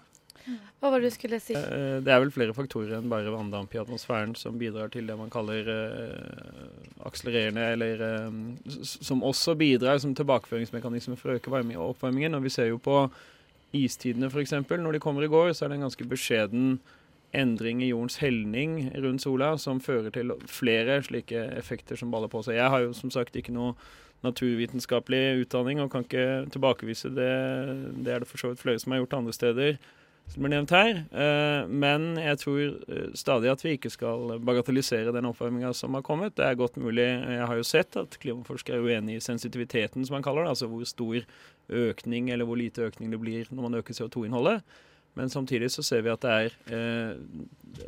Hva 0.80 0.90
var 0.90 0.98
det 0.98 1.12
du 1.12 1.14
skulle 1.14 1.38
si? 1.42 1.54
Eh, 1.54 1.98
det 2.02 2.10
er 2.10 2.22
vel 2.22 2.32
flere 2.34 2.54
faktorer 2.56 2.96
enn 2.98 3.10
bare 3.10 3.30
vanndamp 3.30 3.74
i 3.74 3.80
atmosfæren 3.82 4.34
som 4.38 4.58
bidrar 4.58 4.90
til 4.90 5.06
det 5.06 5.14
man 5.18 5.30
kaller 5.30 5.68
uh, 5.70 7.04
akselererende, 7.06 7.68
eller 7.76 8.02
uh, 8.02 8.72
som 8.82 9.22
også 9.22 9.54
bidrar 9.60 10.00
som 10.02 10.16
tilbakeføringsmekanisme 10.18 11.18
for 11.20 11.32
å 11.32 11.38
øke 11.38 11.76
oppvarmingen. 11.78 12.34
Og 12.34 12.42
vi 12.48 12.54
ser 12.54 12.72
jo 12.72 12.80
på 12.82 13.04
istidene 13.72 14.30
f.eks. 14.32 14.52
Når 14.68 14.98
de 14.98 15.00
kommer 15.00 15.22
i 15.22 15.30
går, 15.30 15.52
så 15.52 15.64
er 15.64 15.72
det 15.72 15.80
en 15.80 15.86
ganske 15.88 16.08
beskjeden 16.10 16.80
endring 17.32 17.80
i 17.80 17.88
jordens 17.88 18.18
helning 18.20 18.90
rundt 19.00 19.22
sola 19.22 19.54
som 19.58 19.80
fører 19.80 20.12
til 20.12 20.34
flere 20.50 20.98
slike 21.06 21.46
effekter 21.56 21.96
som 21.96 22.10
baller 22.12 22.28
på 22.28 22.42
seg. 22.44 22.58
Jeg 22.58 22.72
har 22.74 22.84
jo 22.84 22.92
som 22.96 23.12
sagt 23.14 23.38
ikke 23.38 23.54
noe 23.54 23.72
naturvitenskapelig 24.22 25.42
utdanning 25.42 25.80
og 25.82 25.90
kan 25.94 26.04
ikke 26.04 26.50
tilbakevise 26.52 27.10
det. 27.14 27.32
Det 28.04 28.12
er 28.12 28.22
det 28.22 28.28
for 28.28 28.42
så 28.42 28.52
vidt 28.52 28.62
flere 28.62 28.82
som 28.82 28.92
har 28.92 29.02
gjort 29.02 29.18
andre 29.18 29.34
steder. 29.34 29.80
Som 30.30 30.44
blir 30.44 30.52
nevnt 30.54 30.72
her. 30.72 31.02
Eh, 31.12 31.64
men 31.68 32.12
jeg 32.20 32.38
tror 32.40 32.60
eh, 32.62 33.08
stadig 33.18 33.50
at 33.52 33.64
vi 33.64 33.74
ikke 33.76 33.92
skal 33.92 34.36
bagatellisere 34.44 35.12
den 35.14 35.28
oppvarminga 35.28 35.72
som 35.76 35.98
har 35.98 36.04
kommet. 36.06 36.36
Det 36.38 36.46
er 36.46 36.60
godt 36.60 36.78
mulig. 36.80 37.04
Jeg 37.04 37.48
har 37.48 37.58
jo 37.58 37.66
sett 37.66 37.98
at 38.00 38.16
klimaforskere 38.22 38.80
er 38.80 38.86
uenig 38.86 39.18
i 39.18 39.24
sensitiviteten, 39.24 40.06
som 40.06 40.16
man 40.16 40.24
kaller 40.24 40.46
det. 40.46 40.54
Altså 40.54 40.70
hvor 40.70 40.86
stor 40.88 41.20
økning 41.68 42.32
eller 42.32 42.48
hvor 42.48 42.60
lite 42.60 42.88
økning 42.88 43.12
det 43.12 43.20
blir 43.20 43.52
når 43.52 43.68
man 43.68 43.78
øker 43.82 43.98
CO2-innholdet. 43.98 44.62
Men 45.14 45.28
samtidig 45.28 45.68
så 45.74 45.82
ser 45.84 46.06
vi 46.06 46.12
at 46.12 46.22
det 46.24 46.32
er 46.32 46.54
eh, 46.72 47.18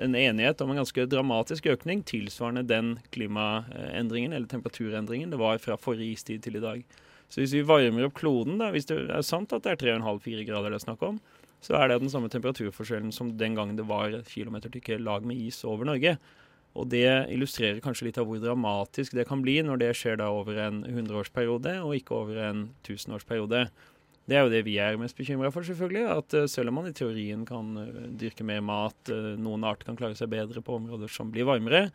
en 0.04 0.16
enighet 0.18 0.60
om 0.60 0.74
en 0.74 0.82
ganske 0.82 1.06
dramatisk 1.08 1.70
økning 1.72 2.02
tilsvarende 2.04 2.66
den 2.68 2.98
klimaendringen 3.16 4.34
eller 4.36 4.50
temperaturendringen 4.50 5.32
det 5.32 5.40
var 5.40 5.62
fra 5.62 5.78
forrige 5.80 6.18
istid 6.18 6.44
til 6.44 6.60
i 6.60 6.64
dag. 6.64 6.84
Så 7.32 7.40
hvis 7.40 7.54
vi 7.56 7.64
varmer 7.64 8.04
opp 8.04 8.18
kloden, 8.18 8.58
da, 8.60 8.68
hvis 8.74 8.90
det 8.90 8.98
er 9.08 9.24
sant 9.24 9.56
at 9.56 9.64
det 9.64 9.72
er 9.72 9.96
3,5-4 9.96 10.44
grader 10.44 10.74
det 10.74 10.82
er 10.82 10.84
snakk 10.84 11.06
om, 11.08 11.16
så 11.64 11.78
er 11.78 11.88
det 11.88 12.02
den 12.02 12.12
samme 12.12 12.28
temperaturforskjellen 12.32 13.12
som 13.14 13.32
den 13.40 13.56
gangen 13.56 13.78
det 13.78 13.86
var 13.88 14.12
kilometertykke 14.28 15.00
lag 15.00 15.24
med 15.24 15.40
is 15.40 15.62
over 15.64 15.88
Norge. 15.88 16.18
Og 16.74 16.88
det 16.90 17.06
illustrerer 17.30 17.80
kanskje 17.82 18.08
litt 18.08 18.18
av 18.18 18.26
hvor 18.28 18.40
dramatisk 18.42 19.14
det 19.14 19.28
kan 19.28 19.42
bli 19.44 19.60
når 19.62 19.80
det 19.80 19.90
skjer 19.96 20.18
da 20.20 20.28
over 20.34 20.58
en 20.60 20.82
hundreårsperiode 20.84 21.78
og 21.84 21.94
ikke 21.96 22.16
over 22.18 22.40
en 22.50 22.64
tusenårsperiode. 22.86 23.68
Det 24.24 24.36
er 24.36 24.46
jo 24.46 24.52
det 24.52 24.64
vi 24.66 24.78
er 24.80 24.98
mest 24.98 25.16
bekymra 25.18 25.50
for, 25.52 25.66
selvfølgelig. 25.66 26.04
At 26.08 26.36
uh, 26.36 26.48
selv 26.50 26.72
om 26.72 26.80
man 26.80 26.88
i 26.88 26.96
teorien 26.96 27.44
kan 27.48 27.76
uh, 27.76 28.02
dyrke 28.18 28.46
mer 28.46 28.62
mat, 28.64 28.96
uh, 29.12 29.34
noen 29.36 29.66
arter 29.68 29.90
kan 29.90 30.00
klare 30.00 30.16
seg 30.18 30.32
bedre 30.32 30.64
på 30.64 30.78
områder 30.80 31.12
som 31.12 31.32
blir 31.32 31.46
varmere, 31.48 31.90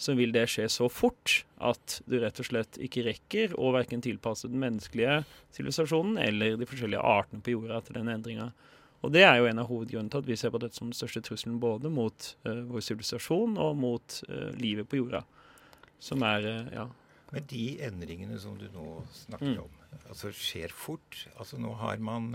så 0.00 0.16
vil 0.18 0.32
det 0.34 0.48
skje 0.50 0.66
så 0.72 0.88
fort 0.90 1.44
at 1.62 2.00
du 2.10 2.16
rett 2.18 2.40
og 2.42 2.48
slett 2.48 2.80
ikke 2.82 3.04
rekker 3.06 3.54
å 3.60 3.70
verken 3.76 4.02
tilpasse 4.02 4.50
den 4.50 4.62
menneskelige 4.64 5.20
sivilisasjonen 5.54 6.18
eller 6.18 6.56
de 6.58 6.66
forskjellige 6.66 7.04
artene 7.04 7.44
på 7.44 7.54
jorda 7.54 7.78
til 7.84 8.00
den 8.00 8.10
endringa. 8.10 8.48
Og 9.04 9.12
det 9.12 9.24
er 9.26 9.38
jo 9.38 9.48
en 9.50 9.60
av 9.60 9.68
hovedgrunnene 9.68 10.12
til 10.12 10.22
at 10.22 10.28
vi 10.30 10.36
ser 10.40 10.52
på 10.54 10.60
dette 10.62 10.78
som 10.78 10.88
den 10.88 10.96
største 10.96 11.20
trusselen 11.26 11.58
både 11.60 11.90
mot 11.92 12.28
vår 12.44 12.84
sivilisasjon 12.86 13.58
og 13.60 13.76
mot 13.76 14.20
livet 14.56 14.88
på 14.88 15.02
jorda. 15.02 15.20
Som 16.02 16.24
er 16.26 16.46
ja. 16.72 16.88
Men 17.34 17.46
de 17.50 17.64
endringene 17.84 18.38
som 18.40 18.56
du 18.56 18.64
nå 18.72 19.02
snakker 19.24 19.56
mm. 19.56 19.62
om, 19.64 19.78
altså 20.08 20.30
skjer 20.36 20.72
fort. 20.72 21.24
Altså 21.34 21.58
nå 21.60 21.72
har 21.80 22.00
man 22.04 22.30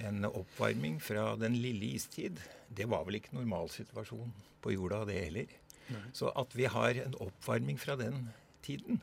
en 0.00 0.26
oppvarming 0.26 0.98
fra 1.02 1.34
den 1.38 1.58
lille 1.60 1.94
istid. 1.98 2.40
Det 2.74 2.88
var 2.90 3.04
vel 3.06 3.20
ikke 3.20 3.36
normalsituasjonen 3.36 4.32
på 4.64 4.72
jorda, 4.74 5.04
det 5.06 5.20
heller. 5.26 5.52
Nei. 5.92 6.04
Så 6.16 6.30
at 6.32 6.54
vi 6.56 6.66
har 6.70 7.02
en 7.04 7.18
oppvarming 7.20 7.78
fra 7.80 7.98
den 8.00 8.30
tiden 8.64 9.02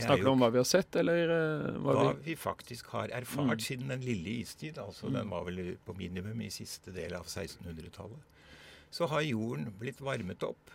Snakker 0.00 0.24
du 0.24 0.30
om 0.32 0.40
hva 0.40 0.48
vi 0.54 0.60
har 0.60 0.68
sett, 0.68 0.96
eller 0.96 1.28
uh, 1.28 1.80
hva, 1.84 1.96
hva 1.98 2.12
vi... 2.16 2.30
vi... 2.30 2.36
faktisk 2.40 2.94
har 2.96 3.12
erfart 3.12 3.58
mm. 3.58 3.64
siden 3.66 3.92
den 3.92 4.04
lille 4.06 4.30
istid. 4.40 4.78
altså 4.78 5.10
mm. 5.10 5.18
Den 5.18 5.32
var 5.32 5.42
vel 5.48 5.58
på 5.84 5.92
minimum 5.98 6.40
i 6.40 6.50
siste 6.50 6.94
del 6.94 7.12
av 7.18 7.24
1600-tallet. 7.28 8.22
Så 8.92 9.08
har 9.08 9.22
jorden 9.24 9.72
blitt 9.80 10.00
varmet 10.04 10.42
opp 10.44 10.70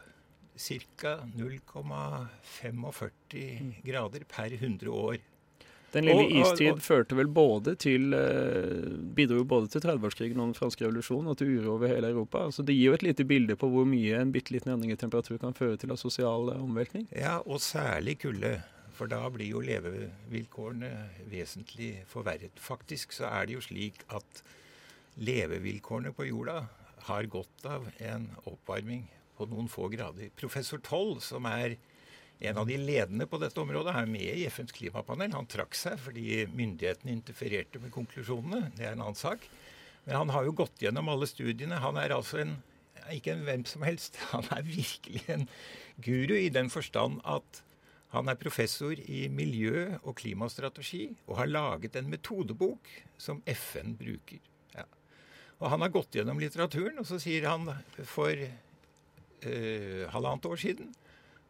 ca. 0.57 1.19
0,45 1.37 3.61
mm. 3.61 3.73
grader 3.85 4.23
per 4.29 4.53
100 4.53 4.89
år. 4.89 5.17
Den 5.91 6.05
lille 6.05 6.23
og, 6.25 6.31
istid 6.41 6.67
og, 6.67 6.73
og, 6.75 6.81
førte 6.83 7.15
vel 7.15 7.29
både 7.31 7.75
til 7.79 8.13
eh, 8.17 8.89
bidro 9.15 9.43
både 9.47 9.69
til 9.71 9.81
30-årskrigen 9.85 10.41
og 10.41 10.49
den 10.49 10.57
franske 10.57 10.83
revolusjonen 10.83 11.31
og 11.31 11.37
til 11.39 11.53
uro 11.55 11.69
over 11.77 11.87
hele 11.93 12.09
Europa. 12.11 12.37
Så 12.51 12.65
Det 12.67 12.75
gir 12.75 12.91
jo 12.91 12.97
et 12.97 13.05
lite 13.05 13.25
bilde 13.25 13.55
på 13.55 13.69
hvor 13.71 13.85
mye 13.87 14.19
en 14.19 14.33
bitte 14.35 14.51
liten 14.55 14.71
endring 14.73 14.91
i 14.91 14.99
temperatur 14.99 15.37
kan 15.41 15.55
føre 15.55 15.77
til 15.79 15.93
av 15.93 15.99
sosial 16.01 16.51
uh, 16.51 16.63
omveltning. 16.63 17.07
Ja, 17.15 17.39
og 17.45 17.61
særlig 17.63 18.17
kulde. 18.25 18.57
For 18.97 19.09
da 19.11 19.21
blir 19.29 19.51
jo 19.51 19.61
levevilkårene 19.61 20.89
vesentlig 21.29 21.91
forverret. 22.09 22.57
Faktisk 22.57 23.13
så 23.13 23.27
er 23.29 23.45
det 23.45 23.57
jo 23.57 23.65
slik 23.67 24.01
at 24.09 24.41
levevilkårene 25.21 26.13
på 26.17 26.25
jorda 26.31 26.63
har 27.07 27.29
godt 27.29 27.67
av 27.69 27.85
en 28.01 28.31
oppvarming 28.49 29.05
på 29.37 29.45
noen 29.51 29.69
få 29.69 29.89
grader. 29.93 30.31
Professor 30.37 30.81
Toll, 30.81 31.19
som 31.21 31.45
er 31.49 31.77
en 32.39 32.57
av 32.61 32.67
de 32.69 32.77
ledende 32.77 33.25
på 33.29 33.39
dette 33.41 33.61
området 33.61 33.93
er 33.97 34.09
med 34.09 34.29
i 34.29 34.45
FNs 34.49 34.73
klimapanel. 34.77 35.33
Han 35.33 35.49
trakk 35.49 35.77
seg 35.77 35.97
fordi 36.01 36.43
myndighetene 36.53 37.13
interfererte 37.13 37.81
med 37.81 37.93
konklusjonene. 37.93 38.71
Det 38.77 38.85
er 38.85 38.93
en 38.93 39.05
annen 39.05 39.17
sak. 39.17 39.45
Men 40.05 40.19
han 40.21 40.33
har 40.33 40.45
jo 40.45 40.57
gått 40.57 40.81
gjennom 40.81 41.09
alle 41.11 41.29
studiene. 41.29 41.81
Han 41.83 41.97
er 42.01 42.13
altså 42.15 42.41
en, 42.43 42.57
ikke 43.13 43.33
en 43.33 43.45
hvem 43.47 43.65
som 43.69 43.85
helst. 43.87 44.19
Han 44.33 44.45
er 44.53 44.65
virkelig 44.67 45.23
en 45.33 45.47
guru 46.03 46.35
i 46.37 46.53
den 46.53 46.69
forstand 46.71 47.19
at 47.27 47.63
han 48.13 48.29
er 48.31 48.39
professor 48.39 48.95
i 48.95 49.25
miljø- 49.27 49.97
og 50.03 50.15
klimastrategi 50.21 51.09
og 51.27 51.37
har 51.41 51.49
laget 51.51 51.95
en 51.99 52.09
metodebok 52.09 52.87
som 53.19 53.41
FN 53.51 53.97
bruker. 53.99 54.39
Ja. 54.75 54.85
Og 55.59 55.69
Han 55.69 55.81
har 55.81 55.89
gått 55.89 56.15
gjennom 56.15 56.39
litteraturen, 56.39 56.99
og 56.99 57.05
så 57.05 57.19
sier 57.19 57.49
han 57.49 57.67
for 58.05 58.31
uh, 58.31 60.07
halvannet 60.13 60.45
år 60.45 60.55
siden 60.55 60.95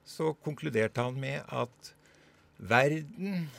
så 0.08 0.32
konkluderte 0.44 1.04
han 1.04 1.20
med 1.20 1.44
at 1.52 1.94
verden 2.58 3.50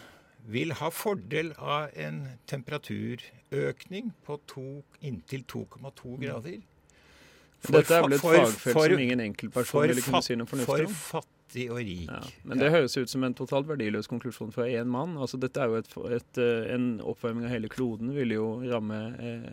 vil 0.49 0.73
ha 0.81 0.89
fordel 0.89 1.53
av 1.59 1.93
en 1.93 2.23
temperaturøkning 2.49 4.15
på 4.25 4.39
to, 4.49 4.67
inntil 5.05 5.45
2,2 5.45 6.15
mm. 6.15 6.23
grader. 6.23 6.63
For, 7.59 7.75
Dette 7.75 7.97
er 7.97 8.05
vel 8.05 8.15
et 8.15 8.23
for, 8.23 8.37
fagfelt 8.39 8.77
for, 8.77 8.93
som 8.93 9.03
ingen 9.03 9.25
enkeltperson 9.25 9.89
ville 9.91 10.05
kunne 10.07 10.23
si 10.23 10.37
noe 10.39 10.49
fornuftig 10.51 10.87
om? 10.87 10.95
For 10.95 11.19
fattig 11.19 11.65
og 11.73 11.81
rik. 11.81 12.07
Ja, 12.07 12.21
men 12.47 12.63
det 12.63 12.71
høres 12.71 12.95
ut 12.95 13.11
som 13.11 13.25
en 13.27 13.35
totalt 13.35 13.67
verdiløs 13.67 14.11
konklusjon 14.11 14.53
fra 14.55 14.69
én 14.71 14.91
mann. 14.93 15.17
Altså, 15.19 15.41
dette 15.43 15.65
er 15.65 15.73
jo 15.73 15.81
et, 15.81 15.91
et, 16.21 16.41
eh, 16.45 16.71
En 16.77 16.89
oppvarming 17.01 17.49
av 17.49 17.55
hele 17.57 17.71
kloden 17.73 18.15
vil 18.15 18.37
jo 18.37 18.47
ramme 18.69 19.01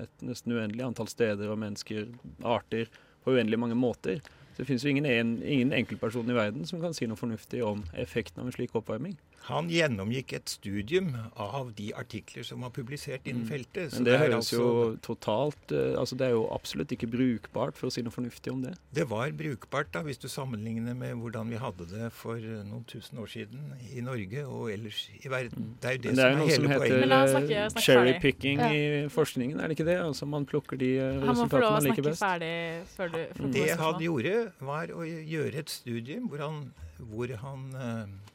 et 0.05 0.25
nesten 0.25 0.53
uendelig 0.53 0.85
antall 0.85 1.09
steder 1.09 1.49
og 1.49 1.57
mennesker, 1.63 2.11
arter, 2.43 2.91
på 3.25 3.33
uendelig 3.33 3.59
mange 3.59 3.79
måter. 3.79 4.21
Så 4.53 4.61
det 4.61 4.67
finnes 4.69 4.85
jo 4.85 4.91
ingen, 4.93 5.05
en, 5.09 5.31
ingen 5.43 5.73
enkeltperson 5.75 6.29
i 6.29 6.37
verden 6.37 6.67
som 6.69 6.79
kan 6.83 6.93
si 6.95 7.09
noe 7.09 7.19
fornuftig 7.19 7.63
om 7.65 7.81
effekten 7.99 8.43
av 8.43 8.47
en 8.47 8.55
slik 8.55 8.75
oppvarming. 8.77 9.17
Han 9.49 9.69
gjennomgikk 9.69 10.33
et 10.37 10.49
studium 10.49 11.11
av 11.37 11.71
de 11.77 11.91
artikler 11.97 12.45
som 12.47 12.63
var 12.65 12.71
publisert 12.73 13.27
innen 13.29 13.43
mm. 13.45 13.49
feltet. 13.51 13.93
Men 13.93 14.07
det, 14.07 14.11
det 14.11 14.19
høres 14.23 14.37
altså, 14.39 14.61
jo 14.61 14.95
totalt 15.05 15.73
uh, 15.75 15.99
altså 15.99 16.17
Det 16.17 16.27
er 16.27 16.33
jo 16.33 16.45
absolutt 16.55 16.95
ikke 16.95 17.09
brukbart, 17.11 17.77
for 17.77 17.89
å 17.89 17.93
si 17.93 18.03
noe 18.05 18.13
fornuftig 18.13 18.53
om 18.53 18.63
det. 18.65 18.73
Det 18.95 19.05
var 19.11 19.33
brukbart, 19.37 19.91
da, 19.93 20.01
hvis 20.07 20.21
du 20.21 20.27
sammenligner 20.31 20.97
med 20.97 21.13
hvordan 21.21 21.53
vi 21.53 21.59
hadde 21.61 21.87
det 21.91 22.09
for 22.15 22.41
noen 22.41 22.85
tusen 22.89 23.21
år 23.21 23.29
siden 23.31 23.75
i 23.93 24.03
Norge 24.05 24.45
og 24.45 24.71
ellers 24.73 25.05
i 25.21 25.31
verden. 25.31 25.69
Mm. 25.69 25.77
Det 25.81 25.91
er 25.91 25.97
jo 25.97 26.03
det, 26.05 26.15
det 26.15 26.25
er 26.25 26.35
som 26.35 26.41
er 26.41 26.51
hele 26.53 26.79
poenget. 26.79 26.95
Det 26.95 27.05
er 27.05 27.13
noe 27.13 27.31
som 27.35 27.49
heter 27.51 27.85
cherrypicking 27.85 28.63
ja. 28.63 28.71
i 28.73 28.83
forskningen, 29.13 29.59
er 29.59 29.69
det 29.69 29.77
ikke 29.77 29.89
det? 29.89 29.99
Altså 30.01 30.29
Man 30.29 30.47
plukker 30.49 30.79
de 30.81 30.91
resultatene 31.21 31.25
man 31.25 31.35
liker 31.35 31.41
best. 31.41 31.41
Han 31.41 31.41
må 31.41 31.49
få 31.51 31.63
lov 31.63 31.77
å 31.77 31.83
snakke 31.85 32.15
ferdig 32.19 32.53
før 32.95 33.13
du 33.13 33.19
får 33.37 33.51
Det 33.55 33.67
han 33.81 34.05
gjorde, 34.07 34.37
var 34.71 34.93
å 34.95 35.05
gjøre 35.05 35.61
et 35.61 35.73
studium 35.73 36.29
hvor 36.31 36.43
han, 36.45 36.63
hvor 37.11 37.35
han 37.41 37.67
uh, 37.75 37.85
eh, 37.85 38.34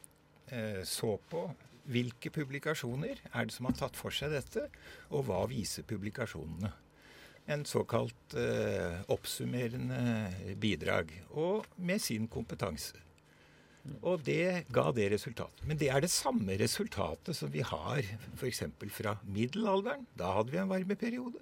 så 0.85 1.14
på 1.30 1.45
hvilke 1.90 2.30
publikasjoner 2.35 3.21
er 3.30 3.47
det 3.47 3.54
som 3.54 3.69
har 3.69 3.76
tatt 3.78 3.99
for 3.99 4.14
seg 4.14 4.33
dette, 4.35 4.66
og 5.11 5.26
hva 5.28 5.42
viser 5.50 5.87
publikasjonene. 5.88 6.73
En 7.50 7.64
såkalt 7.66 8.35
eh, 8.38 9.00
oppsummerende 9.11 10.57
bidrag, 10.61 11.11
og 11.30 11.66
med 11.76 12.02
sin 12.02 12.28
kompetanse. 12.30 13.00
Og 14.04 14.21
det 14.26 14.66
ga 14.71 14.90
det 14.95 15.09
resultatet. 15.14 15.62
Men 15.66 15.78
det 15.80 15.88
er 15.90 16.04
det 16.04 16.12
samme 16.12 16.57
resultatet 16.61 17.37
som 17.37 17.50
vi 17.50 17.64
har 17.64 18.04
f.eks. 18.37 18.66
fra 18.92 19.16
middelalderen. 19.25 20.04
Da 20.21 20.35
hadde 20.37 20.52
vi 20.52 20.61
en 20.61 20.71
varmeperiode. 20.71 21.40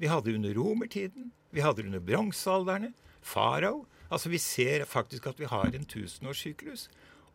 Vi 0.00 0.10
hadde 0.10 0.34
under 0.36 0.54
romertiden. 0.54 1.30
Vi 1.50 1.64
hadde 1.64 1.86
under 1.88 2.04
bronsealderne. 2.04 2.92
Farao. 3.20 3.86
Altså 4.10 4.28
Vi 4.28 4.38
ser 4.38 4.84
faktisk 4.84 5.26
at 5.26 5.40
vi 5.40 5.48
har 5.48 5.72
en 5.74 5.88
tusenårssyklus. 5.88 6.88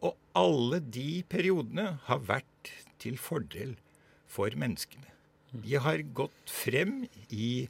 Og 0.06 0.14
alle 0.38 0.82
de 0.84 1.24
periodene 1.30 1.96
har 2.06 2.24
vært 2.28 2.72
til 3.02 3.18
fordel 3.22 3.76
for 4.30 4.54
menneskene. 4.60 5.12
De 5.56 5.78
har 5.80 6.04
gått 6.18 6.52
frem 6.52 7.06
i, 7.32 7.68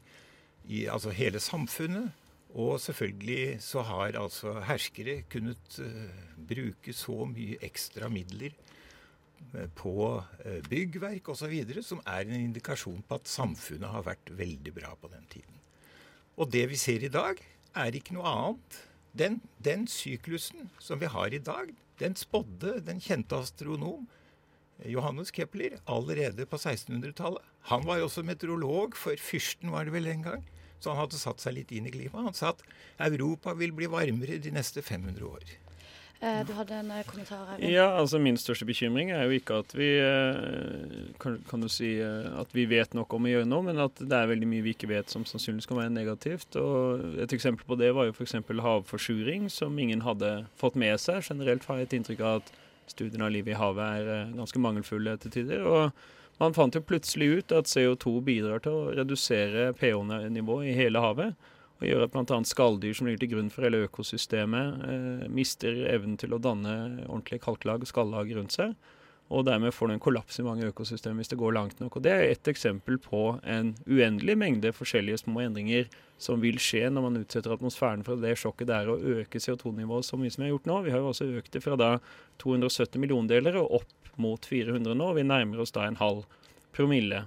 i 0.66 0.86
altså 0.90 1.14
hele 1.14 1.40
samfunnet. 1.42 2.12
Og 2.56 2.78
selvfølgelig 2.80 3.58
så 3.60 3.82
har 3.84 4.16
altså 4.16 4.54
herskere 4.64 5.20
kunnet 5.30 5.80
uh, 5.82 6.22
bruke 6.48 6.94
så 6.96 7.26
mye 7.28 7.58
ekstra 7.66 8.08
midler 8.08 8.54
uh, 9.52 9.66
på 9.76 9.96
uh, 10.16 10.60
byggverk 10.70 11.28
osv. 11.34 11.52
som 11.84 12.00
er 12.06 12.24
en 12.24 12.48
indikasjon 12.48 13.04
på 13.08 13.18
at 13.20 13.28
samfunnet 13.28 13.92
har 13.92 14.06
vært 14.08 14.32
veldig 14.38 14.72
bra 14.78 14.94
på 14.96 15.12
den 15.12 15.28
tiden. 15.28 15.60
Og 16.36 16.48
det 16.52 16.64
vi 16.70 16.80
ser 16.80 17.04
i 17.04 17.12
dag, 17.12 17.36
er 17.76 17.96
ikke 17.96 18.16
noe 18.16 18.30
annet. 18.30 18.80
Den, 19.16 19.40
den 19.60 19.84
syklusen 19.88 20.70
som 20.80 21.00
vi 21.00 21.12
har 21.12 21.32
i 21.32 21.42
dag, 21.44 21.68
den 22.00 22.16
spådde 22.18 22.78
den 22.86 23.00
kjente 23.02 23.38
astronom 23.40 24.06
Johannes 24.84 25.30
Kepler 25.32 25.78
allerede 25.88 26.46
på 26.46 26.58
1600-tallet. 26.58 27.44
Han 27.70 27.86
var 27.86 28.00
jo 28.00 28.08
også 28.10 28.24
meteorolog, 28.26 28.96
for 28.96 29.16
fyrsten 29.16 29.72
var 29.72 29.86
det 29.86 29.94
vel 29.96 30.08
en 30.12 30.26
gang. 30.26 30.44
Så 30.78 30.92
han 30.92 31.00
hadde 31.00 31.18
satt 31.18 31.40
seg 31.40 31.56
litt 31.56 31.72
inn 31.72 31.88
i 31.88 31.92
klimaet. 31.94 32.28
Han 32.28 32.36
sa 32.36 32.52
at 32.52 32.60
Europa 33.08 33.54
vil 33.56 33.72
bli 33.76 33.88
varmere 33.90 34.36
de 34.42 34.52
neste 34.52 34.84
500 34.84 35.24
år. 35.24 35.46
Eh, 36.20 36.46
du 36.48 36.52
hadde 36.56 36.74
en 36.74 36.90
eh, 36.90 37.04
kommentar 37.04 37.42
her. 37.50 37.62
Ja, 37.68 37.86
altså 37.98 38.18
Min 38.22 38.38
største 38.40 38.64
bekymring 38.64 39.10
er 39.12 39.26
jo 39.28 39.36
ikke 39.36 39.58
at 39.60 39.74
vi 39.76 39.88
eh, 40.00 41.12
kan, 41.20 41.36
kan 41.48 41.60
du 41.60 41.68
si 41.68 41.90
at 42.00 42.54
vi 42.56 42.64
vet 42.70 42.96
nok 42.96 43.12
om 43.12 43.28
å 43.28 43.32
gjøre 43.34 43.48
noe, 43.50 43.66
men 43.68 43.82
at 43.84 44.00
det 44.00 44.16
er 44.16 44.30
veldig 44.30 44.48
mye 44.48 44.64
vi 44.64 44.72
ikke 44.76 44.88
vet 44.90 45.12
som 45.12 45.26
sannsynligvis 45.28 45.68
kan 45.68 45.82
være 45.82 45.92
negativt. 45.92 46.56
Og 46.56 47.20
Et 47.26 47.36
eksempel 47.36 47.68
på 47.68 47.78
det 47.80 47.92
var 47.96 48.08
jo 48.08 48.16
f.eks. 48.16 48.38
havforsuring, 48.64 49.50
som 49.52 49.76
ingen 49.78 50.06
hadde 50.06 50.46
fått 50.56 50.78
med 50.80 50.96
seg. 51.02 51.20
Generelt 51.26 51.68
har 51.68 51.82
jeg 51.82 51.90
et 51.90 51.98
inntrykk 52.00 52.24
av 52.24 52.40
at 52.40 52.52
studiene 52.88 53.26
av 53.26 53.34
livet 53.34 53.52
i 53.52 53.58
havet 53.60 54.00
er 54.00 54.36
ganske 54.36 54.62
mangelfulle 54.62 55.18
til 55.20 55.34
tider. 55.40 55.66
og 55.66 55.90
man 56.36 56.52
fant 56.52 56.74
jo 56.76 56.84
plutselig 56.84 57.28
ut 57.38 57.52
at 57.56 57.68
CO2 57.70 58.18
bidrar 58.24 58.60
til 58.64 58.74
å 58.76 58.88
redusere 58.92 59.70
pH-nivået 59.78 60.68
i 60.68 60.74
hele 60.76 61.00
havet. 61.00 61.46
Og 61.76 61.88
gjør 61.88 62.06
at 62.06 62.12
bl.a. 62.14 62.38
skalldyr 62.48 62.96
som 62.96 63.08
ligger 63.08 63.24
til 63.24 63.34
grunn 63.34 63.50
for 63.52 63.66
hele 63.66 63.82
økosystemet, 63.84 64.84
eh, 64.88 65.24
mister 65.28 65.82
evnen 65.92 66.16
til 66.20 66.32
å 66.32 66.40
danne 66.40 66.76
ordentlige 67.04 67.44
kalklag 67.44 67.84
og 67.84 67.90
skallag 67.90 68.32
rundt 68.36 68.56
seg. 68.56 68.76
Og 69.26 69.42
dermed 69.42 69.74
får 69.74 69.90
du 69.90 69.94
en 69.96 70.02
kollaps 70.02 70.38
i 70.38 70.44
mange 70.46 70.68
økosystemer 70.70 71.18
hvis 71.18 71.32
det 71.32 71.38
går 71.40 71.56
langt 71.56 71.80
nok. 71.82 71.98
Og 71.98 72.02
Det 72.02 72.12
er 72.12 72.28
ett 72.30 72.48
eksempel 72.48 72.98
på 73.02 73.40
en 73.42 73.74
uendelig 73.88 74.36
mengde 74.38 74.70
forskjellige 74.72 75.24
små 75.24 75.42
endringer 75.42 75.88
som 76.22 76.40
vil 76.40 76.60
skje 76.62 76.86
når 76.88 77.02
man 77.02 77.20
utsetter 77.20 77.52
atmosfæren 77.52 78.04
for 78.06 78.22
det 78.22 78.36
sjokket 78.38 78.70
det 78.70 78.76
er 78.76 78.92
å 78.92 78.96
øke 79.18 79.42
CO2-nivået 79.42 80.06
så 80.06 80.16
mye 80.16 80.30
som 80.30 80.44
vi 80.44 80.48
har 80.48 80.54
gjort 80.54 80.70
nå. 80.70 80.80
Vi 80.86 80.94
har 80.94 81.02
jo 81.02 81.10
også 81.10 81.30
økt 81.40 81.52
det 81.52 81.64
fra 81.64 81.76
da 81.76 81.90
270 82.38 83.02
milliondeler 83.02 83.58
og 83.60 83.82
opp 83.82 84.12
mot 84.16 84.46
400 84.46 84.94
nå. 84.94 85.12
Vi 85.18 85.26
nærmer 85.26 85.64
oss 85.64 85.74
da 85.74 85.88
en 85.88 85.98
halv 85.98 86.22
promille. 86.76 87.26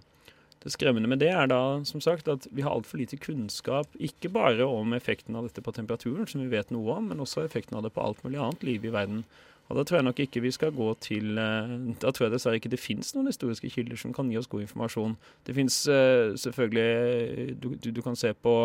Det 0.60 0.74
skremmende 0.74 1.08
med 1.08 1.22
det 1.22 1.30
er 1.32 1.48
da 1.48 1.80
som 1.88 2.01
sagt 2.04 2.28
at 2.28 2.48
vi 2.51 2.63
har 2.66 2.74
altfor 2.75 3.00
lite 3.00 3.18
kunnskap, 3.18 3.94
ikke 3.96 4.32
bare 4.36 4.66
om 4.68 4.92
effekten 4.98 5.38
av 5.39 5.48
dette 5.48 5.63
på 5.63 5.72
temperaturen, 5.72 6.28
som 6.28 6.42
vi 6.44 6.51
vet 6.51 6.74
noe 6.75 6.98
om, 6.98 7.08
men 7.12 7.24
også 7.24 7.46
effekten 7.46 7.78
av 7.80 7.86
det 7.86 7.94
på 7.96 8.04
alt 8.04 8.20
mulig 8.25 8.42
annet 8.44 8.66
liv 8.68 8.84
i 8.84 8.92
verden. 8.92 9.24
Og 9.70 9.78
Da 9.78 9.84
tror 9.86 10.00
jeg 10.00 10.06
nok 10.08 10.20
ikke 10.20 10.42
vi 10.42 10.51
skal 10.51 10.72
gå 10.74 10.94
til 10.98 11.38
eh, 11.38 11.74
Da 12.01 12.10
tror 12.10 12.25
jeg 12.25 12.34
dessverre 12.34 12.58
ikke 12.58 12.72
det 12.74 12.82
finnes 12.82 13.13
noen 13.13 13.30
historiske 13.30 13.70
kilder 13.70 14.00
som 14.01 14.13
kan 14.13 14.32
gi 14.32 14.39
oss 14.39 14.50
god 14.50 14.66
informasjon. 14.66 15.13
Det 15.46 15.54
finnes 15.56 15.78
uh, 15.88 16.34
selvfølgelig 16.34 17.60
du, 17.62 17.75
du, 17.78 17.92
du, 17.92 18.01
kan 18.01 18.18
se 18.18 18.34
på 18.34 18.56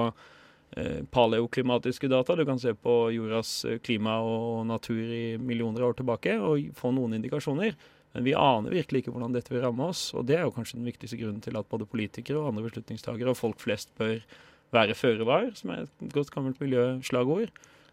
paleoklimatiske 1.14 2.08
data, 2.10 2.34
du 2.34 2.42
kan 2.44 2.58
se 2.58 2.72
på 2.74 2.92
jordas 3.14 3.50
klima 3.86 4.16
og 4.26 4.64
natur 4.66 4.96
i 5.06 5.36
millioner 5.38 5.84
av 5.84 5.92
år 5.92 5.98
tilbake 6.00 6.34
og 6.42 6.72
få 6.74 6.90
noen 6.90 7.14
indikasjoner. 7.14 7.76
Men 8.14 8.26
vi 8.28 8.34
aner 8.38 8.74
virkelig 8.74 9.02
ikke 9.02 9.14
hvordan 9.14 9.34
dette 9.34 9.50
vil 9.50 9.64
ramme 9.64 9.88
oss. 9.90 10.08
Og 10.14 10.26
det 10.28 10.38
er 10.38 10.44
jo 10.46 10.54
kanskje 10.54 10.78
den 10.78 10.88
viktigste 10.88 11.18
grunnen 11.18 11.42
til 11.44 11.58
at 11.58 11.68
både 11.70 11.88
politikere 11.90 12.40
og 12.40 12.52
andre 12.52 12.68
beslutningstagere 12.68 13.32
og 13.32 13.40
folk 13.40 13.62
flest 13.62 13.90
bør 13.98 14.20
være 14.74 14.96
føre 14.98 15.26
var, 15.26 15.48
som 15.58 15.72
er 15.74 15.86
et 15.86 16.12
godt 16.14 16.30
gammelt 16.34 16.60
miljøslagord, 16.62 17.50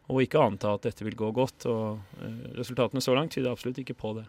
og 0.09 0.21
ikke 0.23 0.41
anta 0.41 0.75
at 0.75 0.85
dette 0.87 1.05
vil 1.05 1.17
gå 1.17 1.31
godt. 1.35 1.65
Og 1.69 2.21
eh, 2.21 2.45
resultatene 2.57 3.03
så 3.03 3.17
langt 3.17 3.35
tyder 3.35 3.53
absolutt 3.53 3.81
ikke 3.81 3.97
på 3.97 4.15
det. 4.19 4.27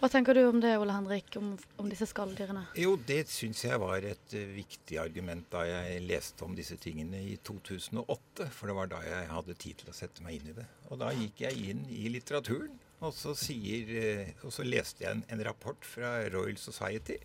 Hva 0.00 0.08
tenker 0.08 0.36
du 0.36 0.46
om 0.46 0.60
det, 0.62 0.70
Ole 0.80 0.94
Henrik, 0.94 1.34
om, 1.36 1.50
om 1.80 1.88
disse 1.90 2.06
skalldyrene? 2.08 2.62
Jo, 2.78 2.94
det 3.08 3.26
syns 3.28 3.64
jeg 3.66 3.76
var 3.82 4.04
et 4.06 4.36
uh, 4.38 4.44
viktig 4.54 4.96
argument 5.02 5.44
da 5.52 5.66
jeg 5.66 6.04
leste 6.08 6.46
om 6.46 6.54
disse 6.56 6.78
tingene 6.80 7.20
i 7.20 7.34
2008. 7.44 8.48
For 8.54 8.70
det 8.70 8.76
var 8.78 8.92
da 8.94 9.02
jeg 9.04 9.28
hadde 9.28 9.58
tid 9.60 9.82
til 9.82 9.92
å 9.92 9.96
sette 9.98 10.24
meg 10.24 10.38
inn 10.38 10.52
i 10.54 10.56
det. 10.56 10.64
Og 10.88 11.02
da 11.02 11.10
gikk 11.12 11.44
jeg 11.44 11.72
inn 11.74 11.84
i 11.92 12.06
litteraturen 12.14 12.78
og 12.98 13.14
så, 13.14 13.34
sier, 13.38 13.90
eh, 13.94 14.30
og 14.42 14.52
så 14.54 14.66
leste 14.66 15.04
jeg 15.04 15.14
en, 15.14 15.24
en, 15.30 15.44
rapport 15.46 15.84
fra 15.86 16.16
Royal 16.34 16.58
Society 16.58 17.18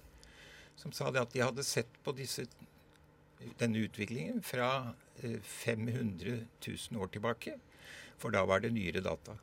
som 0.78 0.94
sa 0.94 1.10
at 1.10 1.34
de 1.34 1.42
hadde 1.42 1.66
sett 1.66 1.90
på 2.06 2.14
disse, 2.18 2.46
denne 3.60 3.82
utviklingen 3.86 4.42
fra 4.46 4.94
500 5.22 6.30
eh, 6.30 6.44
000 6.66 7.02
år 7.02 7.10
tilbake. 7.14 7.58
For 8.22 8.34
da 8.34 8.44
var 8.46 8.64
det 8.64 8.74
nyere 8.74 9.04
data. 9.06 9.38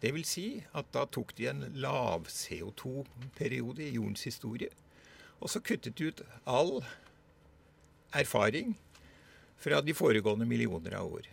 Det 0.00 0.12
vil 0.12 0.24
si 0.28 0.46
at 0.76 0.88
da 0.92 1.04
tok 1.08 1.32
de 1.38 1.48
en 1.48 1.64
lav 1.80 2.28
CO2-periode 2.28 3.84
i 3.84 3.94
jordens 3.96 4.24
historie. 4.28 4.68
Og 5.40 5.52
så 5.52 5.60
kuttet 5.64 5.96
de 5.98 6.10
ut 6.10 6.22
all 6.48 6.78
erfaring 8.14 8.74
fra 9.60 9.80
de 9.80 9.94
foregående 9.96 10.48
millioner 10.48 10.96
av 10.98 11.12
år. 11.18 11.28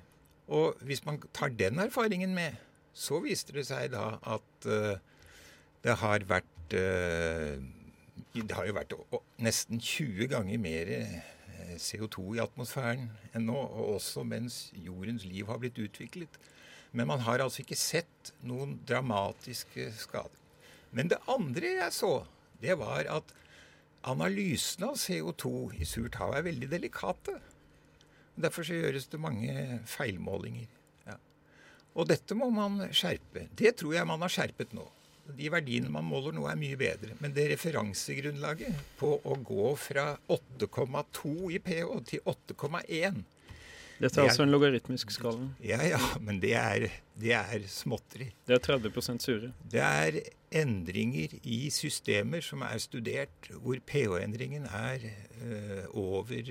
Og 0.51 0.79
hvis 0.88 1.03
man 1.05 1.20
tar 1.36 1.51
den 1.55 1.79
erfaringen 1.79 2.36
med, 2.36 2.60
så 2.93 3.21
viste 3.24 3.55
det 3.55 3.65
seg 3.69 3.91
da 3.93 4.17
at 4.21 4.67
uh, 4.67 4.95
det 5.81 5.98
har 6.01 6.25
vært 6.29 6.75
uh, 6.77 7.62
Det 8.32 8.56
har 8.56 8.67
jo 8.67 8.75
vært 8.77 8.95
nesten 9.43 9.80
20 9.82 10.30
ganger 10.32 10.60
mer 10.62 10.88
eh, 10.93 11.75
CO2 11.75 12.38
i 12.38 12.39
atmosfæren 12.39 13.10
enn 13.36 13.47
nå, 13.49 13.58
og 13.58 13.97
også 13.97 14.23
mens 14.23 14.69
jordens 14.71 15.25
liv 15.27 15.49
har 15.51 15.60
blitt 15.60 15.80
utviklet. 15.82 16.38
Men 16.95 17.10
man 17.10 17.25
har 17.25 17.43
altså 17.43 17.60
ikke 17.63 17.75
sett 17.75 18.32
noen 18.47 18.77
dramatiske 18.88 19.89
skader. 19.99 20.38
Men 20.95 21.12
det 21.12 21.19
andre 21.27 21.73
jeg 21.82 21.95
så, 21.95 22.13
det 22.63 22.77
var 22.80 23.10
at 23.12 23.36
analysene 24.08 24.93
av 24.93 24.99
CO2 25.01 25.82
i 25.82 25.88
surt 25.88 26.15
hav 26.21 26.38
er 26.38 26.47
veldig 26.47 26.71
delikate. 26.71 27.36
Derfor 28.39 28.63
så 28.63 28.80
gjøres 28.80 29.12
det 29.12 29.19
mange 29.19 29.82
feilmålinger. 29.91 30.71
Og 31.99 32.08
dette 32.08 32.36
må 32.38 32.47
man 32.54 32.80
skjerpe. 32.95 33.47
Det 33.58 33.75
tror 33.80 33.97
jeg 33.97 34.08
man 34.08 34.23
har 34.23 34.32
skjerpet 34.32 34.75
nå. 34.77 34.86
De 35.38 35.49
verdiene 35.51 35.91
man 35.91 36.08
måler 36.08 36.34
nå, 36.36 36.45
er 36.49 36.60
mye 36.60 36.77
bedre. 36.80 37.15
Men 37.21 37.36
det 37.36 37.49
referansegrunnlaget 37.54 38.80
på 38.99 39.13
å 39.23 39.38
gå 39.45 39.75
fra 39.80 40.15
8,2 40.32 41.36
i 41.56 41.62
pH 41.63 41.93
til 42.10 42.25
8,1 42.27 43.21
Dette 44.01 44.17
er, 44.17 44.32
altså 44.32 44.41
en 44.47 44.49
logaritmisk 44.49 45.12
skala? 45.13 45.45
Ja, 45.62 45.77
ja, 45.86 45.99
men 46.25 46.39
det 46.41 46.56
er, 46.58 46.88
det 47.21 47.36
er 47.38 47.65
småtteri. 47.69 48.32
Det 48.49 48.56
er 48.58 48.63
30% 48.65 49.21
sure? 49.21 49.51
Det 49.62 49.84
er 49.84 50.17
endringer 50.58 51.36
i 51.45 51.60
systemer 51.69 52.41
som 52.41 52.65
er 52.65 52.82
studert, 52.82 53.51
hvor 53.62 53.77
pH-endringen 53.86 54.65
er 54.65 55.06
øh, 55.06 55.86
over 55.93 56.34
1, 56.34 56.49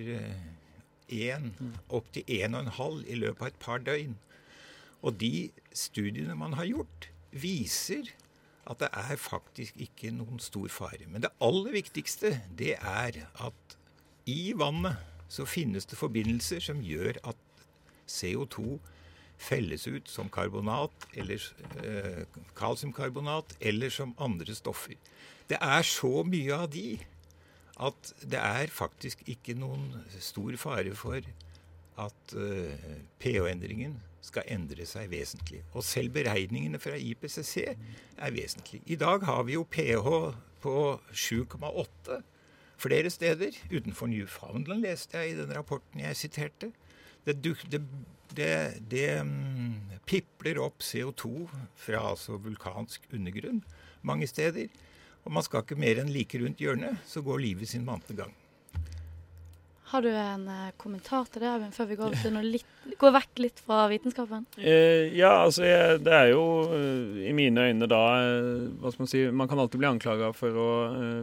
øh, 1.10 1.42
mm. 1.42 1.74
opp 1.90 2.12
til 2.14 2.22
1,5 2.38 3.02
i 3.10 3.18
løpet 3.18 3.42
av 3.42 3.50
et 3.50 3.60
par 3.66 3.82
døgn. 3.82 4.14
Og 5.02 5.16
de 5.20 5.50
studiene 5.72 6.36
man 6.36 6.56
har 6.58 6.68
gjort, 6.68 7.10
viser 7.30 8.10
at 8.70 8.82
det 8.82 8.90
er 8.92 9.16
faktisk 9.18 9.78
ikke 9.80 10.12
noen 10.14 10.40
stor 10.42 10.68
fare. 10.72 11.06
Men 11.08 11.24
det 11.24 11.32
aller 11.42 11.74
viktigste 11.74 12.36
det 12.58 12.76
er 12.76 13.22
at 13.40 13.76
i 14.30 14.52
vannet 14.56 14.98
så 15.30 15.46
finnes 15.48 15.86
det 15.88 15.98
forbindelser 15.98 16.62
som 16.62 16.82
gjør 16.84 17.18
at 17.30 17.38
CO2 18.10 18.78
felles 19.40 19.86
ut 19.88 20.10
som 20.10 20.28
karbonat 20.28 21.06
eller 21.16 21.40
eh, 21.80 22.26
kalsiumkarbonat 22.58 23.56
eller 23.60 23.92
som 23.94 24.12
andre 24.20 24.54
stoffer. 24.54 24.98
Det 25.48 25.58
er 25.60 25.86
så 25.86 26.20
mye 26.26 26.58
av 26.58 26.68
de 26.74 26.98
at 27.80 28.12
det 28.20 28.40
er 28.42 28.72
faktisk 28.74 29.22
ikke 29.30 29.56
noen 29.56 29.88
stor 30.20 30.58
fare 30.60 30.92
for 30.98 31.24
at 32.00 32.34
eh, 32.36 33.00
pH-endringen 33.22 33.96
skal 34.24 34.46
endre 34.52 34.86
seg 34.88 35.10
vesentlig. 35.12 35.62
Og 35.72 35.84
selv 35.86 36.12
beregningene 36.14 36.80
fra 36.82 36.96
IPCC 36.96 37.56
er 37.66 38.34
vesentlig. 38.34 38.82
I 38.86 38.98
dag 39.00 39.24
har 39.28 39.42
vi 39.48 39.56
jo 39.56 39.64
pH 39.64 40.10
på 40.60 40.76
7,8 41.12 42.20
flere 42.80 43.10
steder. 43.12 43.56
Utenfor 43.72 44.10
Newfoundland 44.12 44.84
leste 44.84 45.18
jeg 45.18 45.34
i 45.34 45.38
den 45.40 45.52
rapporten 45.56 46.04
jeg 46.04 46.16
siterte. 46.16 46.72
Det, 47.26 47.36
det, 47.44 47.82
det, 48.36 48.52
det 48.90 49.08
um, 49.20 49.76
pipler 50.08 50.60
opp 50.62 50.80
CO2 50.84 51.48
fra 51.76 52.04
altså 52.12 52.40
vulkansk 52.40 53.04
undergrunn 53.12 53.60
mange 54.02 54.26
steder. 54.26 54.68
Og 55.24 55.32
man 55.36 55.44
skal 55.44 55.64
ikke 55.64 55.76
mer 55.80 56.00
enn 56.00 56.12
like 56.12 56.38
rundt 56.40 56.62
hjørnet, 56.62 57.00
så 57.06 57.20
går 57.24 57.42
livet 57.44 57.68
sin 57.68 57.84
vante 57.86 58.16
gang. 58.16 58.32
Har 59.90 60.02
du 60.02 60.10
en 60.14 60.44
uh, 60.46 60.68
kommentar 60.78 61.24
til 61.26 61.42
det, 61.42 61.48
Øyvind, 61.50 61.72
før 61.74 61.86
vi 61.90 61.96
går, 61.98 62.12
litt, 62.46 62.74
går, 63.00 63.10
vekk 63.16 63.40
litt 63.42 63.62
fra 63.66 63.88
vitenskapen? 63.90 64.44
Eh, 64.62 65.08
ja, 65.18 65.32
altså 65.48 65.64
jeg, 65.66 65.96
det 66.06 66.12
er 66.14 66.28
jo 66.30 66.44
uh, 66.70 67.16
i 67.26 67.32
mine 67.34 67.64
øyne 67.66 67.88
da 67.90 67.98
uh, 68.22 68.68
hva 68.78 68.92
skal 68.92 69.02
Man 69.02 69.10
si, 69.10 69.24
man 69.34 69.50
kan 69.50 69.58
alltid 69.58 69.82
bli 69.82 69.88
anklaga 69.88 70.28
for 70.36 70.60
å 70.62 70.68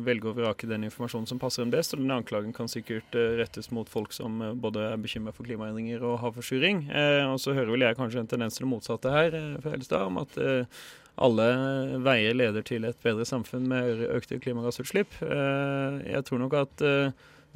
velge 0.03 0.27
å 0.27 0.34
vrake 0.36 0.67
den 0.67 0.84
informasjonen 0.89 1.30
som 1.30 1.39
passer 1.39 1.63
dem 1.63 1.71
best. 1.71 1.95
Og 1.95 2.01
den 2.01 2.12
anklagen 2.12 2.51
kan 2.56 2.67
sikkert 2.67 3.15
rettes 3.39 3.71
mot 3.71 3.88
folk 3.88 4.12
som 4.15 4.43
både 4.60 4.84
er 4.89 4.99
bekymra 4.99 5.32
for 5.36 5.47
klimaendringer 5.47 6.03
og 6.03 6.19
havforsuring. 6.25 6.88
og 7.30 7.39
så 7.39 7.56
hører 7.56 7.71
vel 7.71 7.88
jeg 7.88 7.99
kanskje 8.01 8.25
en 8.25 8.32
tendens 8.34 8.58
til 8.58 8.65
det 8.65 8.71
motsatte 8.73 9.13
her, 9.13 9.38
fra 9.63 9.75
Helstad, 9.77 10.10
om 10.10 10.19
at 10.25 10.38
alle 11.15 11.47
veier 12.03 12.36
leder 12.36 12.65
til 12.67 12.89
et 12.89 12.99
bedre 13.06 13.25
samfunn 13.30 13.69
med 13.69 14.03
økte 14.10 14.41
klimagassutslipp. 14.43 15.21
jeg 15.21 16.27
tror 16.27 16.43
nok 16.43 16.60
at 16.65 16.88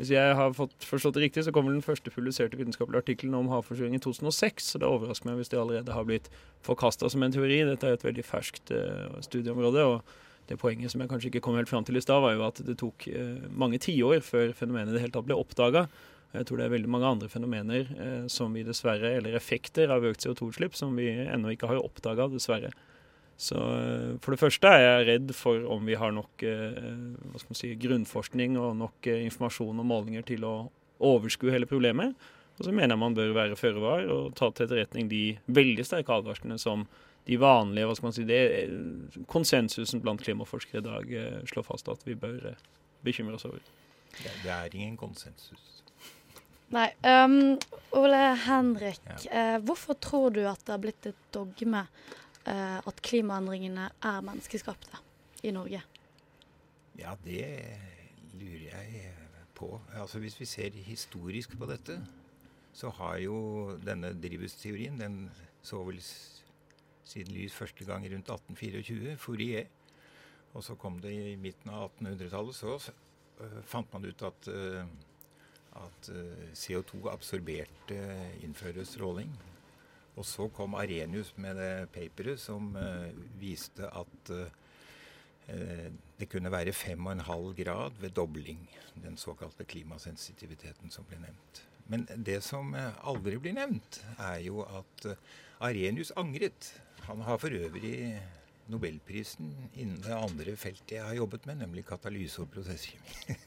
hvis 0.01 0.09
jeg 0.15 0.33
har 0.33 0.55
forstått 0.57 1.13
det 1.13 1.27
riktig, 1.27 1.43
så 1.45 1.51
kommer 1.53 1.75
den 1.75 1.83
første 1.85 2.09
publiserte 2.09 2.57
vitenskapelige 2.57 3.03
artikkelen 3.03 3.35
om 3.37 3.51
havforsuring 3.53 3.93
i 3.93 4.01
2006. 4.01 4.71
Så 4.73 4.81
det 4.81 4.89
overrasker 4.89 5.29
meg 5.29 5.37
hvis 5.37 5.53
det 5.53 5.59
allerede 5.61 5.93
har 5.93 6.07
blitt 6.09 6.31
forkasta 6.65 7.09
som 7.13 7.21
en 7.21 7.35
teori. 7.35 7.59
Dette 7.69 7.85
er 7.85 7.99
et 7.99 8.05
veldig 8.07 8.25
ferskt 8.25 8.73
uh, 8.73 9.19
studieområde. 9.21 9.85
og 9.85 10.17
det 10.49 10.57
poenget 10.59 10.91
som 10.91 11.03
jeg 11.03 11.11
kanskje 11.11 11.29
ikke 11.29 11.43
kom 11.45 11.55
helt 11.55 11.69
fram 11.69 11.85
til 11.85 11.99
i 11.99 12.01
stad, 12.01 12.19
var 12.25 12.33
jo 12.33 12.47
at 12.47 12.63
det 12.65 12.79
tok 12.81 13.05
uh, 13.13 13.45
mange 13.53 13.77
tiår 13.77 14.25
før 14.25 14.55
fenomenet 14.57 14.89
i 14.89 14.97
det 14.97 15.05
hele 15.05 15.13
tatt 15.13 15.29
ble 15.29 15.37
oppdaga. 15.37 15.85
Jeg 16.31 16.47
tror 16.47 16.61
det 16.61 16.65
er 16.65 16.73
veldig 16.73 16.91
mange 16.91 17.09
andre 17.11 17.27
fenomener 17.27 17.89
eh, 17.99 18.27
som 18.31 18.53
vi 18.55 18.63
dessverre, 18.63 19.09
eller 19.17 19.35
effekter 19.35 19.91
av 19.91 20.05
økt 20.07 20.23
CO2-utslipp 20.23 20.77
som 20.79 20.95
vi 20.95 21.09
ennå 21.11 21.51
ikke 21.51 21.67
har 21.67 21.81
oppdaga, 21.83 22.29
dessverre. 22.31 22.71
Så 23.41 23.57
eh, 23.57 24.11
For 24.21 24.35
det 24.35 24.41
første 24.43 24.69
er 24.69 24.83
jeg 24.85 25.07
redd 25.09 25.31
for 25.37 25.63
om 25.73 25.87
vi 25.89 25.95
har 25.97 26.13
nok 26.13 26.43
eh, 26.45 26.75
hva 27.31 27.41
skal 27.41 27.53
man 27.53 27.59
si, 27.61 27.71
grunnforskning 27.81 28.59
og 28.61 28.75
nok 28.77 29.09
eh, 29.09 29.23
informasjon 29.25 29.81
og 29.81 29.87
målinger 29.89 30.27
til 30.27 30.45
å 30.45 30.53
overskue 31.01 31.53
hele 31.53 31.65
problemet. 31.69 32.13
Og 32.59 32.67
så 32.67 32.73
mener 32.75 32.93
jeg 32.93 33.01
man 33.01 33.15
bør 33.17 33.31
være 33.33 33.57
føre 33.57 33.81
var 33.81 34.05
og 34.13 34.35
ta 34.37 34.51
til 34.53 34.67
etterretning 34.67 35.07
de 35.09 35.23
veldig 35.49 35.85
sterke 35.87 36.13
advarslene 36.13 36.59
som 36.61 36.85
de 37.25 37.37
vanlige 37.41 37.87
hva 37.89 37.95
skal 37.97 38.07
man 38.09 38.15
si, 38.17 38.25
det 38.29 38.41
Konsensusen 39.31 40.01
blant 40.03 40.21
klimaforskere 40.21 40.81
i 40.81 40.85
dag 40.85 41.11
eh, 41.17 41.41
slår 41.49 41.65
fast 41.65 41.89
at 41.89 42.05
vi 42.05 42.15
bør 42.17 42.51
eh, 42.53 42.63
bekymre 43.05 43.37
oss 43.39 43.45
over. 43.49 43.61
Det, 44.19 44.31
det 44.43 44.51
er 44.53 44.73
ingen 44.77 44.97
konsensus. 44.99 45.81
Nei. 46.71 46.87
Um, 47.03 47.57
Ole 47.99 48.19
Henrik, 48.45 49.01
Ja. 49.09 49.17
eh, 49.27 49.57
hvorfor 49.65 49.97
tror 49.99 50.29
du 50.31 50.43
at 50.47 50.61
det 50.65 50.71
har 50.75 50.81
blitt 50.83 51.09
et 51.09 51.25
dogme 51.35 51.85
at 52.45 53.01
klimaendringene 53.05 53.89
er 54.01 54.23
menneskeskapte 54.25 54.97
i 55.45 55.51
Norge? 55.53 55.83
Ja, 56.97 57.13
det 57.23 57.45
lurer 58.33 58.65
jeg 58.71 59.11
på. 59.55 59.81
Altså 59.93 60.19
Hvis 60.19 60.39
vi 60.39 60.45
ser 60.45 60.73
historisk 60.73 61.57
på 61.57 61.69
dette, 61.69 61.99
så 62.73 62.89
har 62.89 63.17
jo 63.21 63.77
denne 63.85 64.13
drivhusteorien 64.21 64.99
Den 64.99 65.31
så 65.61 65.83
vel 65.83 65.99
siden 67.03 67.33
lys 67.35 67.53
første 67.53 67.85
gang 67.85 68.05
rundt 68.05 68.29
1824, 68.29 69.17
Fourier. 69.17 69.65
Og 70.53 70.63
så 70.63 70.75
kom 70.75 70.99
det 70.99 71.11
i 71.11 71.35
midten 71.39 71.71
av 71.71 71.91
1800-tallet, 71.91 72.55
så 72.55 72.75
uh, 72.77 73.61
fant 73.63 73.93
man 73.93 74.05
ut 74.05 74.23
at, 74.27 74.49
uh, 74.51 74.85
at 75.85 76.09
øh, 76.11 76.47
CO2 76.53 77.05
absorberte 77.07 77.99
innfører 78.43 78.83
stråling. 78.83 79.31
Og 80.15 80.25
så 80.27 80.47
kom 80.51 80.75
Arenius 80.75 81.33
med 81.37 81.55
det 81.55 81.89
paperet 81.93 82.39
som 82.39 82.75
øh, 82.75 83.11
viste 83.39 83.87
at 83.87 84.33
øh, 84.35 84.49
Eh, 85.51 85.91
Det 86.19 86.29
kunne 86.29 86.51
være 86.51 86.69
5,5 86.69 87.63
grad 87.63 87.91
ved 87.99 88.09
dobling, 88.09 88.69
den 89.03 89.17
såkalte 89.17 89.63
klimasensitiviteten 89.63 90.91
som 90.91 91.05
ble 91.09 91.17
nevnt. 91.17 91.63
Men 91.89 92.05
det 92.25 92.43
som 92.45 92.75
eh, 92.77 93.07
aldri 93.09 93.39
blir 93.41 93.55
nevnt, 93.57 94.03
er 94.19 94.37
jo 94.45 94.61
at 94.61 95.05
eh, 95.09 95.17
Arenius 95.59 96.13
angret. 96.15 96.69
Han 97.07 97.21
har 97.25 97.37
for 97.41 97.49
øvrig 97.57 98.21
nobelprisen 98.69 99.49
innen 99.73 100.03
det 100.05 100.13
andre 100.13 100.55
feltet 100.55 100.91
jeg 100.99 101.03
har 101.03 101.17
jobbet 101.17 101.45
med, 101.49 101.55
nemlig 101.55 101.85
katalyse 101.89 102.41
og 102.41 102.51
prosesskjemi. 102.53 103.35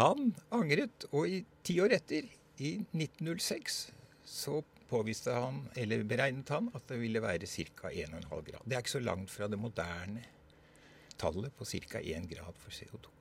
Han 0.00 0.34
angret, 0.52 1.08
og 1.12 1.28
i 1.28 1.40
ti 1.64 1.80
år 1.80 1.96
etter, 1.96 2.28
i 2.60 2.76
1906, 2.92 3.80
så 4.24 4.60
påviste 4.90 5.34
han, 5.34 5.62
eller 5.78 6.04
beregnet 6.08 6.50
han, 6.52 6.68
at 6.74 6.88
det 6.90 6.98
ville 7.00 7.22
være 7.22 7.46
ca. 7.46 7.88
1,5 7.88 8.26
grad. 8.50 8.60
Det 8.64 8.76
er 8.76 8.84
ikke 8.84 8.98
så 8.98 9.02
langt 9.04 9.30
fra 9.32 9.48
det 9.50 9.58
moderne 9.60 10.24
tallet 11.20 11.54
på 11.56 11.64
ca. 11.68 12.02
1 12.02 12.28
grad 12.30 12.60
for 12.60 12.74
CO2. 12.74 13.16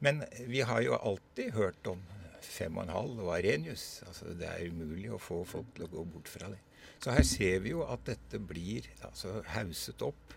Men 0.00 0.24
vi 0.48 0.62
har 0.64 0.80
jo 0.80 0.96
alltid 0.96 1.52
hørt 1.52 1.86
om 1.90 2.00
5,5 2.40 3.20
og 3.20 3.34
Arenius. 3.36 4.02
Altså, 4.06 4.32
det 4.32 4.48
er 4.48 4.70
umulig 4.72 5.10
å 5.12 5.20
få 5.20 5.42
folk 5.44 5.74
til 5.76 5.86
å 5.86 5.92
gå 5.92 6.04
bort 6.14 6.30
fra 6.30 6.48
det. 6.52 6.60
Så 7.00 7.12
her 7.16 7.24
ser 7.24 7.60
vi 7.64 7.74
jo 7.74 7.84
at 7.88 8.04
dette 8.08 8.40
blir 8.40 8.88
altså, 9.06 9.40
hauset 9.54 10.02
opp 10.04 10.34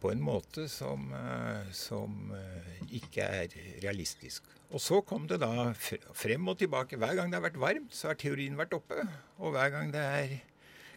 på 0.00 0.10
en 0.12 0.22
måte 0.24 0.66
som, 0.72 1.10
eh, 1.12 1.70
som 1.76 2.32
eh, 2.36 2.80
ikke 3.00 3.24
er 3.24 3.56
realistisk. 3.84 4.46
Og 4.70 4.80
så 4.82 5.00
kom 5.02 5.26
det 5.28 5.40
da 5.42 5.72
frem 5.76 6.48
og 6.48 6.60
tilbake. 6.60 6.98
Hver 7.00 7.16
gang 7.18 7.30
det 7.30 7.40
har 7.40 7.48
vært 7.48 7.60
varmt, 7.60 7.94
så 7.94 8.12
har 8.12 8.20
teorien 8.20 8.58
vært 8.58 8.76
oppe. 8.76 9.02
Og 9.42 9.56
hver 9.56 9.72
gang 9.74 9.90
det 9.92 10.04
er 10.04 10.36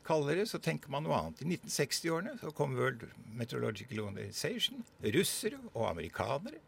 kaldere, 0.06 0.46
så 0.48 0.60
tenker 0.62 0.92
man 0.94 1.08
noe 1.08 1.18
annet. 1.18 1.42
I 1.42 1.58
1960-årene 1.58 2.38
så 2.42 2.52
kom 2.56 2.78
World 2.78 3.08
Meteorological 3.34 4.06
Organization, 4.06 4.86
russere 5.16 5.60
og 5.74 5.90
amerikanere, 5.90 6.62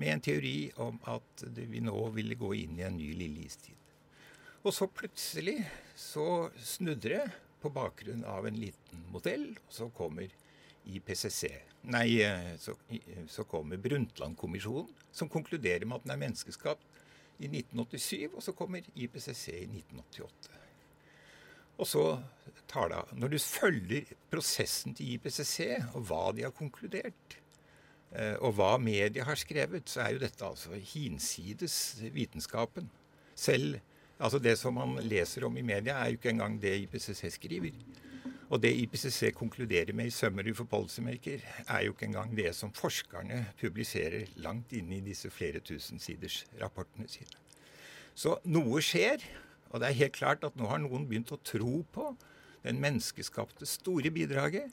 med 0.00 0.14
en 0.14 0.22
teori 0.22 0.56
om 0.80 1.00
at 1.10 1.44
vi 1.50 1.82
nå 1.82 1.96
ville 2.14 2.38
gå 2.38 2.52
inn 2.62 2.78
i 2.78 2.86
en 2.86 2.96
ny 2.96 3.10
lille 3.18 3.44
istid. 3.44 3.76
Og 4.62 4.74
så 4.76 4.86
plutselig 4.86 5.58
så 5.98 6.48
snudde 6.62 7.10
det 7.10 7.24
på 7.60 7.72
bakgrunn 7.74 8.22
av 8.28 8.46
en 8.48 8.56
liten 8.60 9.02
modell, 9.12 9.50
og 9.66 9.74
så 9.74 9.88
kommer 9.96 10.30
IPCC. 10.86 11.50
Nei, 11.92 12.20
eh, 12.24 12.54
så, 12.60 12.74
så 13.28 13.44
kommer 13.48 13.80
Brundtland-kommisjonen, 13.80 14.88
som 15.12 15.28
konkluderer 15.32 15.86
med 15.86 16.00
at 16.00 16.06
den 16.06 16.14
er 16.14 16.22
menneskeskapt 16.24 16.86
i 17.40 17.48
1987, 17.48 18.28
og 18.34 18.42
så 18.44 18.54
kommer 18.56 18.84
IPCC 18.94 19.46
i 19.62 19.66
1988. 19.68 20.56
Og 21.80 21.88
så 21.88 22.04
tar 22.68 22.90
det. 22.92 23.04
Når 23.16 23.32
du 23.32 23.38
følger 23.40 24.10
prosessen 24.30 24.94
til 24.96 25.14
IPCC, 25.14 25.70
og 25.94 26.04
hva 26.10 26.24
de 26.36 26.44
har 26.44 26.52
konkludert, 26.56 27.38
eh, 28.12 28.36
og 28.38 28.58
hva 28.58 28.74
media 28.80 29.24
har 29.24 29.40
skrevet, 29.40 29.88
så 29.88 30.04
er 30.04 30.16
jo 30.16 30.24
dette 30.24 30.44
altså 30.44 30.76
hinsides 30.76 32.02
vitenskapen. 32.12 32.90
Selv 33.34 33.80
altså 34.20 34.38
det 34.38 34.58
som 34.60 34.76
man 34.76 34.98
leser 35.00 35.46
om 35.48 35.56
i 35.56 35.64
media, 35.64 35.96
er 35.96 36.12
jo 36.12 36.20
ikke 36.20 36.34
engang 36.34 36.60
det 36.60 36.76
IPCC 36.84 37.32
skriver. 37.38 37.72
Og 38.50 38.58
det 38.58 38.72
IPCC 38.74 39.30
konkluderer 39.34 39.92
med 39.94 40.10
i 40.10 40.10
'Summary 40.10 40.52
for 40.54 40.64
Policymaker', 40.64 41.44
er 41.68 41.84
jo 41.84 41.92
ikke 41.92 42.06
engang 42.06 42.36
det 42.36 42.54
som 42.54 42.72
forskerne 42.72 43.46
publiserer 43.60 44.26
langt 44.36 44.72
inne 44.72 44.96
i 44.96 45.06
disse 45.06 45.30
flere 45.30 45.60
tusen 45.60 45.98
siders 45.98 46.44
rapportene 46.60 47.08
sine. 47.08 47.38
Så 48.14 48.38
noe 48.44 48.82
skjer, 48.82 49.22
og 49.70 49.80
det 49.80 49.88
er 49.88 50.00
helt 50.02 50.18
klart 50.18 50.44
at 50.44 50.56
nå 50.56 50.66
har 50.66 50.82
noen 50.82 51.06
begynt 51.06 51.30
å 51.30 51.38
tro 51.44 51.84
på 51.92 52.16
den 52.64 52.80
menneskeskapte 52.82 53.66
store 53.66 54.10
bidraget. 54.10 54.72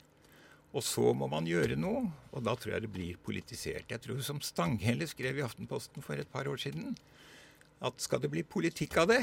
Og 0.74 0.82
så 0.82 1.14
må 1.14 1.28
man 1.30 1.46
gjøre 1.46 1.78
noe, 1.78 2.10
og 2.32 2.44
da 2.44 2.56
tror 2.58 2.74
jeg 2.74 2.82
det 2.82 2.92
blir 2.92 3.16
politisert. 3.24 3.88
Jeg 3.88 4.00
tror 4.00 4.20
som 4.20 4.40
Stanghelle 4.40 5.06
skrev 5.06 5.38
i 5.38 5.46
Aftenposten 5.46 6.02
for 6.04 6.18
et 6.18 6.28
par 6.28 6.50
år 6.50 6.58
siden, 6.60 6.96
at 7.80 8.02
skal 8.02 8.20
det 8.20 8.30
bli 8.30 8.42
politikk 8.42 8.98
av 8.98 9.08
det, 9.14 9.22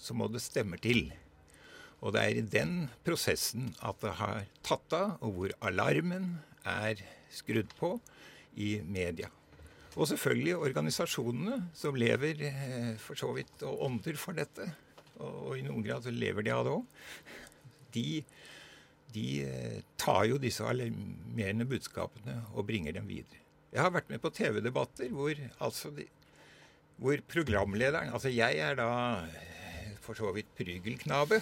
så 0.00 0.16
må 0.16 0.26
det 0.32 0.40
stemmer 0.40 0.80
til. 0.80 1.12
Og 2.00 2.14
det 2.14 2.22
er 2.22 2.38
i 2.38 2.46
den 2.46 2.74
prosessen 3.04 3.74
at 3.84 4.00
det 4.04 4.14
har 4.20 4.46
tatt 4.66 4.96
av, 4.96 5.18
og 5.20 5.36
hvor 5.36 5.56
alarmen 5.68 6.38
er 6.68 7.02
skrudd 7.32 7.72
på 7.78 7.94
i 8.60 8.78
media. 8.84 9.28
Og 9.98 10.06
selvfølgelig 10.08 10.56
organisasjonene 10.56 11.58
som 11.76 11.98
lever 11.98 12.44
eh, 12.46 12.94
for 13.02 13.18
så 13.18 13.32
vidt 13.34 13.64
og 13.66 13.82
ånder 13.88 14.18
for 14.20 14.38
dette, 14.38 14.68
og, 15.18 15.34
og 15.50 15.58
i 15.58 15.64
noen 15.66 15.84
grad 15.84 16.06
så 16.06 16.14
lever 16.14 16.46
de 16.46 16.54
av 16.54 16.64
det 16.66 16.74
òg, 16.76 17.10
de, 17.96 18.06
de 19.14 19.26
eh, 19.44 19.80
tar 20.00 20.24
jo 20.30 20.38
disse 20.40 20.64
alarmerende 20.64 21.66
budskapene 21.68 22.38
og 22.54 22.68
bringer 22.70 22.96
dem 22.96 23.10
videre. 23.10 23.42
Jeg 23.70 23.84
har 23.84 23.92
vært 23.94 24.08
med 24.10 24.22
på 24.22 24.32
TV-debatter 24.34 25.12
hvor 25.14 25.36
altså 25.62 25.92
de, 25.94 26.06
hvor 27.00 27.20
programlederen 27.30 28.10
Altså 28.12 28.32
jeg 28.32 28.58
er 28.58 28.78
da 28.78 28.88
eh, 29.26 29.92
for 30.02 30.18
så 30.18 30.32
vidt 30.34 30.50
prygelknabe. 30.58 31.38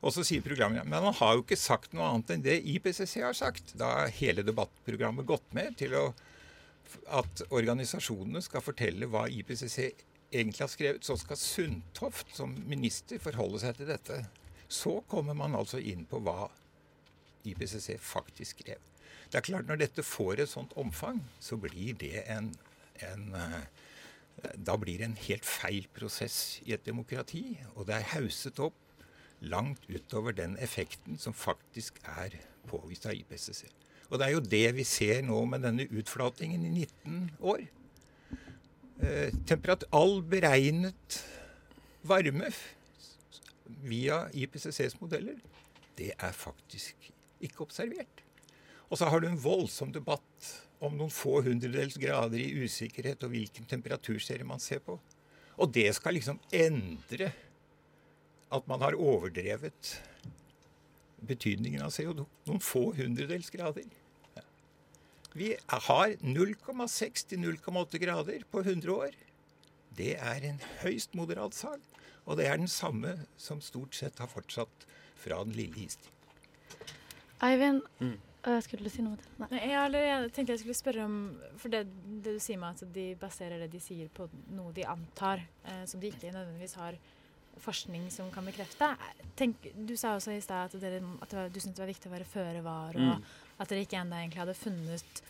Og 0.00 0.14
så 0.14 0.24
sier 0.24 0.44
programmet 0.44 0.86
men 0.88 1.04
han 1.04 1.16
har 1.18 1.36
jo 1.36 1.44
ikke 1.44 1.58
sagt 1.60 1.92
noe 1.92 2.08
annet 2.08 2.32
enn 2.34 2.44
det 2.44 2.60
IPCC 2.72 3.18
har 3.20 3.36
sagt. 3.36 3.74
Da 3.78 3.90
har 3.98 4.14
hele 4.16 4.44
debattprogrammet 4.46 5.28
gått 5.28 5.44
med 5.56 5.76
til 5.80 5.96
å, 5.98 6.04
at 7.20 7.44
organisasjonene 7.50 8.40
skal 8.44 8.64
fortelle 8.64 9.10
hva 9.12 9.26
IPCC 9.28 9.90
egentlig 10.30 10.64
har 10.64 10.72
skrevet. 10.72 11.04
Så 11.04 11.18
skal 11.20 11.40
Sundtoft 11.40 12.32
som 12.36 12.54
minister 12.70 13.20
forholde 13.20 13.60
seg 13.62 13.76
til 13.76 13.92
dette. 13.92 14.22
Så 14.70 15.00
kommer 15.10 15.36
man 15.36 15.58
altså 15.58 15.82
inn 15.82 16.06
på 16.08 16.22
hva 16.24 16.48
IPCC 17.44 17.98
faktisk 18.00 18.64
skrev. 18.64 18.80
Det 19.30 19.38
er 19.38 19.46
klart 19.46 19.68
Når 19.68 19.84
dette 19.84 20.02
får 20.02 20.40
et 20.40 20.50
sånt 20.50 20.72
omfang, 20.80 21.20
så 21.40 21.56
blir 21.60 21.94
det 22.00 22.24
en, 22.32 22.50
en 23.04 23.34
eh, 23.36 23.62
da 24.56 24.74
blir 24.80 24.98
det 24.98 25.10
en 25.10 25.20
helt 25.28 25.46
feil 25.46 25.86
prosess 25.94 26.60
i 26.64 26.72
et 26.74 26.86
demokrati. 26.86 27.60
Og 27.76 27.86
det 27.86 27.98
er 27.98 28.14
hauset 28.16 28.58
opp 28.64 28.78
langt 29.40 29.86
utover 29.88 30.34
den 30.36 30.56
effekten 30.60 31.18
som 31.18 31.34
faktisk 31.36 32.00
er 32.04 32.36
påvist 32.68 33.06
av 33.08 33.16
IPCC. 33.16 33.64
Og 34.10 34.18
det 34.18 34.26
er 34.26 34.34
jo 34.34 34.42
det 34.42 34.66
vi 34.76 34.84
ser 34.86 35.22
nå 35.22 35.38
med 35.48 35.62
denne 35.64 35.86
utflatingen 35.86 36.64
i 36.66 36.72
19 36.84 37.30
år. 37.40 37.62
Eh, 39.00 39.30
temperat 39.48 39.86
all 39.96 40.18
beregnet 40.22 41.20
varme 42.04 42.50
via 43.80 44.26
IPCCs 44.34 44.98
modeller, 45.00 45.38
det 45.96 46.12
er 46.18 46.32
faktisk 46.36 47.10
ikke 47.40 47.64
observert. 47.64 48.24
Og 48.90 48.98
så 48.98 49.08
har 49.08 49.22
du 49.22 49.28
en 49.28 49.40
voldsom 49.40 49.92
debatt 49.94 50.50
om 50.82 50.96
noen 50.98 51.12
få 51.12 51.40
hundredels 51.46 51.96
grader 52.00 52.40
i 52.40 52.64
usikkerhet 52.64 53.22
og 53.24 53.32
hvilken 53.34 53.68
temperaturserie 53.70 54.44
man 54.48 54.60
ser 54.60 54.82
på. 54.84 54.98
Og 55.60 55.72
det 55.72 55.88
skal 55.94 56.16
liksom 56.16 56.40
endre 56.56 57.30
at 58.50 58.68
man 58.70 58.82
har 58.82 58.98
overdrevet 58.98 59.96
betydningen 61.26 61.82
av 61.84 61.92
CO2. 61.94 62.26
Noen 62.48 62.62
få 62.64 62.90
hundredels 62.96 63.50
grader. 63.54 63.86
Vi 65.32 65.52
har 65.70 66.16
0,6 66.24 67.26
til 67.30 67.44
0,8 67.44 68.00
grader 68.02 68.46
på 68.50 68.64
100 68.64 68.94
år. 68.94 69.18
Det 69.96 70.16
er 70.16 70.46
en 70.48 70.58
høyst 70.82 71.14
moderat 71.18 71.54
sag. 71.54 71.78
Og 72.26 72.38
det 72.38 72.48
er 72.48 72.58
den 72.58 72.70
samme 72.70 73.14
som 73.40 73.62
stort 73.62 73.94
sett 73.96 74.18
har 74.22 74.30
fortsatt 74.30 74.88
fra 75.20 75.38
den 75.44 75.54
lille 75.54 75.86
istid. 75.86 76.10
Eivind, 77.42 77.82
Øh, 78.48 78.62
skulle 78.64 78.84
du 78.84 78.88
si 78.88 79.02
noe 79.04 79.18
til? 79.20 79.32
Nei. 79.36 79.46
Nei, 79.52 79.58
jeg, 79.68 79.92
jeg 79.92 80.28
tenkte 80.32 80.54
jeg 80.54 80.60
skulle 80.62 80.76
spørre 80.78 81.04
om 81.04 81.16
For 81.60 81.72
det, 81.72 81.82
det 82.24 82.38
du 82.38 82.40
sier 82.40 82.56
med 82.60 82.78
at 82.78 82.94
de 82.94 83.06
baserer 83.20 83.60
det 83.60 83.68
de 83.74 83.80
sier 83.84 84.08
på 84.16 84.30
noe 84.56 84.72
de 84.72 84.86
antar, 84.88 85.42
eh, 85.68 85.82
som 85.84 86.00
de 86.00 86.08
ikke 86.08 86.32
nødvendigvis 86.32 86.78
har 86.80 86.96
forskning 87.60 88.10
som 88.10 88.30
kan 88.30 88.44
bekrefte. 88.44 88.88
Tenk, 89.36 89.56
du 89.86 89.94
sa 89.96 90.14
også 90.16 90.32
i 90.36 90.40
stad 90.40 90.70
at, 90.74 90.80
dere, 90.80 91.00
at 91.22 91.28
det 91.30 91.38
var, 91.38 91.48
du 91.48 91.60
syntes 91.60 91.76
det 91.76 91.84
var 91.84 91.92
viktig 91.92 92.10
å 92.10 92.14
være 92.16 92.28
føre 92.32 92.62
var, 92.64 92.96
og 92.96 93.00
Mm. 93.20 93.24
at 93.60 93.68
dere 93.68 93.84
ikke 93.86 94.00
ennå 94.00 94.16
egentlig 94.16 94.42
hadde 94.42 94.54
funnet 94.54 95.22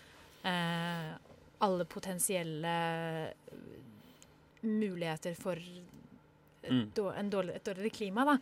eh, 0.44 1.10
alle 1.60 1.84
potensielle 1.84 2.74
eh, 3.28 3.34
muligheter 4.62 5.34
for 5.36 5.56
et, 5.56 6.70
Mm. 6.70 6.90
då- 6.94 7.30
dårlig, 7.30 7.54
et 7.56 7.64
dårligere 7.64 7.90
klima. 7.90 8.24
da. 8.24 8.38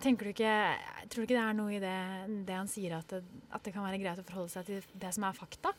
Tenker 0.00 0.24
du 0.24 0.30
ikke, 0.32 0.76
Tror 1.08 1.14
du 1.14 1.22
ikke 1.22 1.38
det 1.38 1.48
er 1.48 1.52
noe 1.54 1.70
i 1.72 1.78
det, 1.78 2.46
det 2.46 2.54
han 2.54 2.66
sier, 2.68 2.96
at 2.98 3.06
det, 3.08 3.22
at 3.52 3.62
det 3.62 3.72
kan 3.74 3.84
være 3.84 4.00
greit 4.00 4.18
å 4.18 4.24
forholde 4.24 4.50
seg 4.50 4.66
til 4.66 4.82
det 4.98 5.14
som 5.14 5.24
er 5.24 5.32
fakta? 5.32 5.72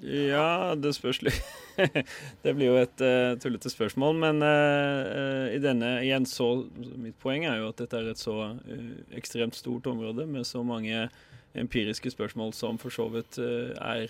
Ja, 0.00 0.74
det 0.80 0.94
spørs 0.96 1.20
litt. 1.20 1.40
det 2.44 2.54
blir 2.56 2.70
jo 2.70 2.78
et 2.80 3.02
uh, 3.04 3.36
tullete 3.40 3.70
spørsmål. 3.72 4.16
Men 4.22 4.40
uh, 4.44 5.52
i 5.52 5.60
denne 5.60 5.98
igjen 6.00 6.28
så 6.28 6.64
Mitt 7.00 7.18
poeng 7.20 7.44
er 7.44 7.60
jo 7.60 7.68
at 7.68 7.82
dette 7.82 8.00
er 8.00 8.08
et 8.12 8.20
så 8.20 8.36
uh, 8.56 8.90
ekstremt 9.16 9.58
stort 9.58 9.88
område 9.90 10.24
med 10.28 10.48
så 10.48 10.64
mange 10.64 11.08
empiriske 11.58 12.12
spørsmål 12.14 12.54
som 12.54 12.78
for 12.78 12.94
så 12.94 13.08
vidt 13.10 13.34
er 13.42 14.04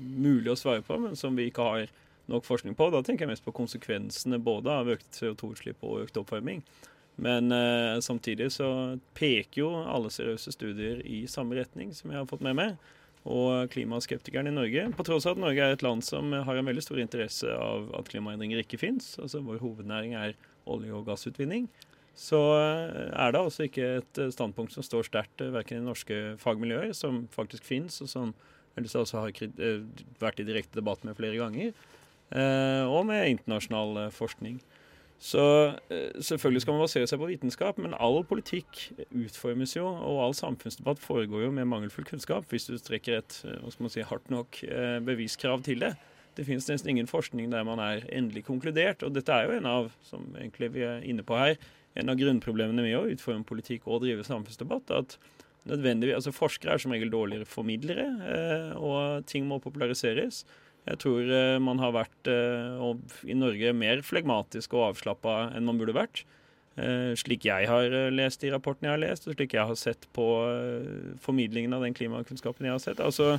mulig 0.00 0.48
å 0.48 0.54
svare 0.56 0.80
på, 0.80 0.96
men 0.96 1.12
som 1.12 1.34
vi 1.36 1.50
ikke 1.50 1.66
har 1.66 1.90
nok 2.32 2.46
forskning 2.46 2.72
på. 2.72 2.86
Da 2.88 3.02
tenker 3.04 3.26
jeg 3.26 3.34
mest 3.34 3.44
på 3.44 3.52
konsekvensene 3.52 4.38
både 4.40 4.72
av 4.72 4.88
økt 4.88 5.18
CO2-utslipp 5.18 5.84
og 5.84 6.06
økt 6.06 6.16
oppvarming. 6.16 6.62
Men 7.20 7.52
samtidig 8.00 8.48
så 8.54 8.70
peker 9.12 9.60
jo 9.60 9.68
alle 9.82 10.08
seriøse 10.08 10.54
studier 10.56 11.04
i 11.04 11.26
samme 11.28 11.60
retning, 11.60 11.92
som 11.92 12.14
jeg 12.14 12.22
har 12.22 12.30
fått 12.32 12.48
med 12.48 12.56
meg 12.56 12.80
og 13.28 13.68
klimaskeptikerne 13.74 14.48
i 14.48 14.56
Norge. 14.56 14.86
På 14.96 15.04
tross 15.04 15.26
av 15.28 15.36
at 15.36 15.42
Norge 15.42 15.64
er 15.64 15.76
et 15.76 15.84
land 15.84 16.04
som 16.06 16.32
har 16.32 16.56
en 16.56 16.68
veldig 16.70 16.84
stor 16.84 17.00
interesse 17.02 17.52
av 17.52 17.90
at 17.98 18.08
klimaendringer 18.08 18.62
ikke 18.62 18.80
fins. 18.80 19.12
Altså 19.20 19.42
vår 19.44 19.60
hovednæring 19.60 20.16
er 20.16 20.36
olje- 20.70 20.96
og 20.96 21.06
gassutvinning. 21.08 21.68
Så 22.20 22.38
eh, 22.58 23.10
er 23.14 23.32
det 23.32 23.40
altså 23.40 23.66
ikke 23.66 23.86
et 24.00 24.20
eh, 24.20 24.32
standpunkt 24.34 24.74
som 24.74 24.84
står 24.84 25.06
sterkt 25.08 25.44
eh, 25.44 25.52
verken 25.54 25.80
i 25.80 25.86
norske 25.86 26.18
fagmiljøer, 26.42 26.92
som 26.96 27.22
faktisk 27.32 27.64
fins, 27.64 28.00
og 28.04 28.10
som 28.10 28.34
ellers 28.78 29.14
har 29.16 29.32
vært 30.20 30.40
i 30.40 30.46
direkte 30.46 30.78
debatt 30.78 31.02
med 31.04 31.16
flere 31.18 31.36
ganger, 31.36 31.72
og 32.86 33.00
med 33.08 33.26
internasjonal 33.26 34.12
forskning. 34.14 34.60
Så 35.20 35.42
eh, 35.92 36.20
selvfølgelig 36.24 36.62
skal 36.64 36.76
man 36.76 36.86
basere 36.86 37.08
seg 37.08 37.20
på 37.20 37.28
vitenskap, 37.28 37.76
men 37.76 37.92
all 38.00 38.22
politikk 38.24 38.86
utformes 39.12 39.74
jo, 39.76 39.84
og 39.84 40.20
all 40.24 40.36
samfunnsdebatt 40.36 41.02
foregår 41.02 41.44
jo 41.44 41.50
med 41.52 41.68
mangelfull 41.68 42.06
kunnskap, 42.08 42.46
hvis 42.48 42.70
du 42.70 42.78
strekker 42.80 43.18
et 43.18 43.36
eh, 43.44 43.58
hva 43.60 43.72
skal 43.74 43.84
man 43.84 43.92
si, 43.92 44.06
hardt 44.08 44.32
nok 44.32 44.62
eh, 44.64 44.96
beviskrav 45.04 45.60
til 45.66 45.84
det. 45.84 45.92
Det 46.38 46.46
finnes 46.48 46.70
nesten 46.70 46.94
ingen 46.94 47.10
forskning 47.10 47.50
der 47.52 47.66
man 47.68 47.82
er 47.84 48.06
endelig 48.08 48.46
konkludert, 48.48 49.04
og 49.04 49.12
dette 49.12 49.36
er 49.36 49.44
jo 49.44 49.58
en 49.58 49.68
av, 49.68 49.90
som 50.08 50.24
egentlig 50.40 50.72
vi 50.78 50.86
er 50.88 51.04
inne 51.04 51.26
på 51.26 51.36
her, 51.36 51.60
en 52.00 52.08
av 52.08 52.16
grunnproblemene 52.16 52.86
med 52.86 52.96
å 52.96 53.04
utforme 53.12 53.44
politikk 53.44 53.90
og 53.90 54.06
drive 54.06 54.24
samfunnsdebatt. 54.24 54.94
at 54.94 55.18
altså 55.68 56.32
Forskere 56.32 56.78
er 56.78 56.80
som 56.80 56.94
regel 56.94 57.10
dårligere 57.12 57.44
formidlere, 57.44 58.06
og 58.78 59.26
ting 59.28 59.44
må 59.50 59.58
populariseres. 59.60 60.46
Jeg 60.88 61.00
tror 61.02 61.28
eh, 61.28 61.58
man 61.62 61.80
har 61.82 61.94
vært 61.94 62.30
eh, 62.30 62.84
i 63.28 63.36
Norge 63.36 63.72
mer 63.76 64.04
flegmatisk 64.06 64.74
og 64.76 64.90
avslappa 64.90 65.50
enn 65.56 65.66
man 65.68 65.80
burde 65.80 65.96
vært. 65.96 66.24
Eh, 66.80 67.12
slik 67.20 67.44
jeg 67.48 67.68
har 67.68 67.92
lest 68.14 68.40
de 68.44 68.52
rapportene 68.54 68.88
jeg 68.88 68.96
har 68.96 69.02
lest, 69.04 69.28
og 69.28 69.36
slik 69.36 69.56
jeg 69.56 69.68
har 69.68 69.78
sett 69.78 70.08
på 70.16 70.26
formidlingen 71.22 71.76
av 71.76 71.84
den 71.84 71.96
klimakunnskapen 71.96 72.68
jeg 72.68 72.76
har 72.76 72.82
sett. 72.82 73.04
Altså, 73.04 73.36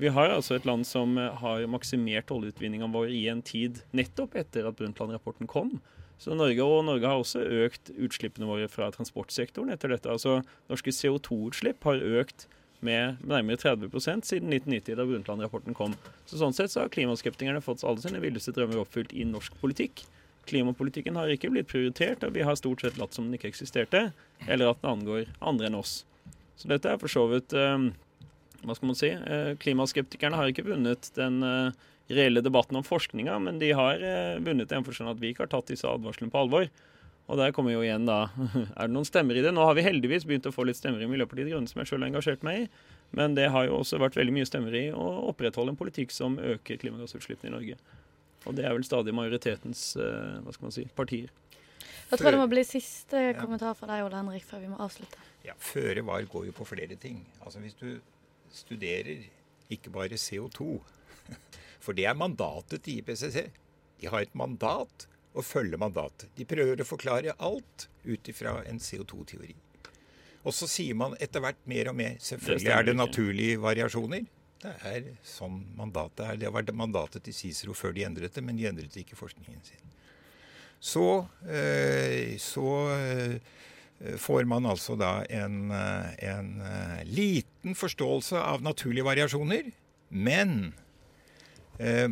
vi 0.00 0.10
har 0.10 0.32
altså 0.32 0.56
et 0.56 0.66
land 0.68 0.86
som 0.88 1.16
har 1.16 1.66
maksimert 1.70 2.32
oljeutvinninga 2.32 2.88
vår 2.90 3.12
i 3.14 3.26
en 3.30 3.42
tid 3.44 3.82
nettopp 3.96 4.38
etter 4.40 4.68
at 4.68 4.78
Brundtland-rapporten 4.78 5.50
kom. 5.50 5.76
Så 6.20 6.34
Norge 6.36 6.64
og 6.64 6.82
Norge 6.84 7.08
har 7.08 7.20
også 7.20 7.40
økt 7.64 7.92
utslippene 7.96 8.48
våre 8.48 8.66
fra 8.68 8.90
transportsektoren 8.92 9.72
etter 9.72 9.92
dette. 9.92 10.08
Altså 10.12 10.40
Norske 10.68 10.92
CO2-utslipp 10.92 11.86
har 11.88 12.02
økt 12.20 12.48
med 12.86 13.20
nærmere 13.26 13.60
30% 13.60 14.26
siden 14.26 14.52
1990, 14.52 14.96
da 14.96 15.06
Brundtland-rapporten 15.06 15.76
kom. 15.76 15.96
Så 16.28 16.40
Sånn 16.40 16.56
sett 16.56 16.72
så 16.72 16.84
har 16.84 16.92
klimaskeptikerne 16.92 17.62
fått 17.64 17.84
alle 17.84 18.02
sine 18.02 18.22
villeste 18.22 18.54
drømmer 18.56 18.82
oppfylt 18.82 19.12
i 19.12 19.26
norsk 19.28 19.56
politikk. 19.62 20.04
Klimapolitikken 20.48 21.18
har 21.20 21.30
ikke 21.30 21.50
blitt 21.52 21.68
prioritert, 21.70 22.24
og 22.26 22.34
vi 22.34 22.44
har 22.46 22.56
stort 22.58 22.82
sett 22.84 22.98
latt 22.98 23.14
som 23.14 23.28
den 23.28 23.36
ikke 23.38 23.50
eksisterte, 23.52 24.08
eller 24.46 24.72
at 24.72 24.80
den 24.80 24.92
angår 24.94 25.28
andre 25.38 25.68
enn 25.68 25.78
oss. 25.78 26.00
Så 26.58 26.70
dette 26.70 26.90
er 26.90 27.00
for 27.00 27.12
så 27.12 27.24
vidt 27.30 27.54
eh, 27.56 27.90
Hva 28.60 28.74
skal 28.76 28.90
man 28.90 28.98
si? 28.98 29.08
Eh, 29.08 29.54
klimaskeptikerne 29.60 30.36
har 30.36 30.50
ikke 30.50 30.66
vunnet 30.66 31.08
den 31.16 31.40
eh, 31.46 31.78
reelle 32.10 32.42
debatten 32.44 32.76
om 32.76 32.84
forskninga, 32.84 33.38
men 33.40 33.60
de 33.62 33.70
har 33.76 34.02
eh, 34.02 34.38
vunnet 34.42 34.68
i 34.68 34.74
den 34.74 34.84
forstand 34.84 35.12
at 35.12 35.20
vi 35.22 35.30
ikke 35.32 35.46
har 35.46 35.52
tatt 35.54 35.70
disse 35.70 35.88
advarslene 35.88 36.32
på 36.32 36.42
alvor. 36.42 36.66
Og 37.30 37.38
der 37.38 37.52
kommer 37.54 37.70
jo 37.70 37.82
igjen 37.84 38.08
da 38.08 38.24
Er 38.80 38.88
det 38.88 38.94
noen 38.94 39.06
stemmer 39.06 39.38
i 39.38 39.42
det? 39.44 39.52
Nå 39.54 39.62
har 39.62 39.76
vi 39.78 39.84
heldigvis 39.86 40.24
begynt 40.26 40.48
å 40.50 40.54
få 40.54 40.64
litt 40.66 40.78
stemmer 40.80 41.02
i 41.04 41.08
Miljøpartiet 41.10 41.46
De 41.46 41.54
Grønne, 41.54 41.70
som 41.70 41.78
jeg 41.82 41.90
sjøl 41.92 42.02
har 42.02 42.10
engasjert 42.10 42.42
meg 42.46 42.64
i. 42.64 42.68
Men 43.14 43.36
det 43.38 43.48
har 43.54 43.68
jo 43.68 43.78
også 43.80 44.00
vært 44.02 44.18
veldig 44.18 44.34
mye 44.34 44.48
stemmer 44.48 44.74
i 44.78 44.88
å 44.90 45.06
opprettholde 45.30 45.74
en 45.74 45.78
politikk 45.78 46.10
som 46.14 46.36
øker 46.42 46.80
klimagassutslippene 46.82 47.52
i 47.52 47.54
Norge. 47.54 47.78
Og 48.48 48.56
det 48.56 48.64
er 48.66 48.74
vel 48.74 48.86
stadig 48.86 49.14
majoritetens 49.14 49.84
eh, 50.00 50.40
hva 50.42 50.54
skal 50.56 50.68
man 50.68 50.74
si, 50.74 50.86
partier. 50.96 51.30
Jeg 52.10 52.18
tror 52.18 52.34
det 52.34 52.40
må 52.40 52.48
bli 52.50 52.62
siste 52.66 53.20
Ja. 53.28 53.34
kommentar 53.38 53.76
fra 53.78 53.86
deg, 53.92 54.02
Ole 54.06 54.18
Henrik, 54.18 54.42
før 54.46 54.62
vi 54.64 54.70
må 54.72 54.78
avslutte. 54.82 55.20
Ja, 55.46 55.54
Føre 55.62 56.02
var 56.06 56.24
går 56.26 56.48
jo 56.48 56.54
på 56.56 56.66
flere 56.66 56.96
ting. 56.98 57.20
Altså 57.44 57.62
Hvis 57.62 57.76
du 57.78 58.00
studerer 58.50 59.22
ikke 59.70 59.92
bare 59.94 60.18
CO2, 60.18 60.80
for 61.84 61.94
det 61.94 62.08
er 62.10 62.18
mandatet 62.18 62.82
til 62.82 62.98
IPCC. 62.98 63.44
De 64.00 64.10
har 64.10 64.24
et 64.26 64.34
mandat 64.34 65.06
og 65.34 65.46
følge 65.46 65.78
mandatet. 65.78 66.30
De 66.36 66.46
prøver 66.48 66.82
å 66.82 66.88
forklare 66.88 67.36
alt 67.38 67.88
ut 68.04 68.30
ifra 68.32 68.60
en 68.66 68.80
CO2-teori. 68.82 69.54
Og 70.40 70.56
så 70.56 70.66
sier 70.70 70.96
man 70.96 71.14
etter 71.20 71.42
hvert 71.44 71.60
mer 71.68 71.90
og 71.90 71.98
mer 71.98 72.16
Selvfølgelig 72.24 72.72
er 72.72 72.86
det 72.88 72.96
naturlige 72.96 73.60
variasjoner. 73.60 74.24
Det 74.60 74.72
er 74.88 75.06
sånn 75.24 75.62
mandatet 75.76 76.24
er. 76.26 76.40
Det 76.40 76.52
var 76.52 76.66
mandatet 76.76 77.24
til 77.24 77.36
Cicero 77.36 77.76
før 77.76 77.94
de 77.96 78.04
endret 78.08 78.36
det, 78.36 78.44
men 78.44 78.58
de 78.58 78.68
endret 78.68 78.96
ikke 79.00 79.18
forskningen 79.18 79.60
sin. 79.64 79.96
Så, 80.80 81.26
eh, 81.48 82.36
så 82.40 82.68
eh, 82.96 84.16
får 84.16 84.46
man 84.48 84.68
altså 84.68 84.96
da 84.96 85.20
en, 85.28 85.70
eh, 85.76 86.28
en 86.32 86.54
liten 87.04 87.76
forståelse 87.76 88.40
av 88.40 88.64
naturlige 88.64 89.08
variasjoner, 89.08 89.72
men 90.08 90.72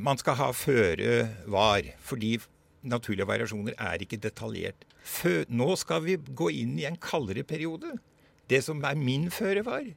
man 0.00 0.16
skal 0.16 0.38
ha 0.38 0.46
føre 0.56 1.26
var, 1.44 1.84
fordi 2.00 2.38
naturlige 2.82 3.26
variasjoner 3.28 3.76
er 3.78 4.02
ikke 4.04 4.20
detaljert. 4.22 4.84
Fø 5.02 5.42
nå 5.48 5.72
skal 5.80 6.04
vi 6.04 6.18
gå 6.18 6.50
inn 6.62 6.76
i 6.78 6.86
en 6.88 6.98
kaldere 7.00 7.44
periode. 7.46 7.96
Det 8.48 8.62
som 8.64 8.82
er 8.84 8.98
min 8.98 9.28
føre 9.34 9.64
var, 9.66 9.88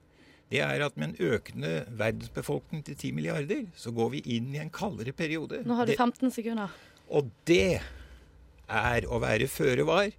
det 0.51 0.59
er 0.59 0.83
at 0.83 0.97
med 0.99 1.13
en 1.13 1.31
økende 1.33 1.85
verdensbefolkning 1.87 2.83
til 2.85 2.97
10 2.97 3.11
milliarder, 3.15 3.67
så 3.75 3.93
går 3.95 4.09
vi 4.17 4.23
inn 4.35 4.49
i 4.55 4.59
en 4.59 4.71
kaldere 4.73 5.13
periode. 5.15 5.61
Nå 5.63 5.77
har 5.79 5.87
du 5.87 5.95
15 5.95 6.31
sekunder. 6.31 6.73
og 7.07 7.29
det 7.47 7.81
er 8.67 9.07
å 9.07 9.19
være 9.19 9.47
føre 9.51 9.85
var 9.87 10.11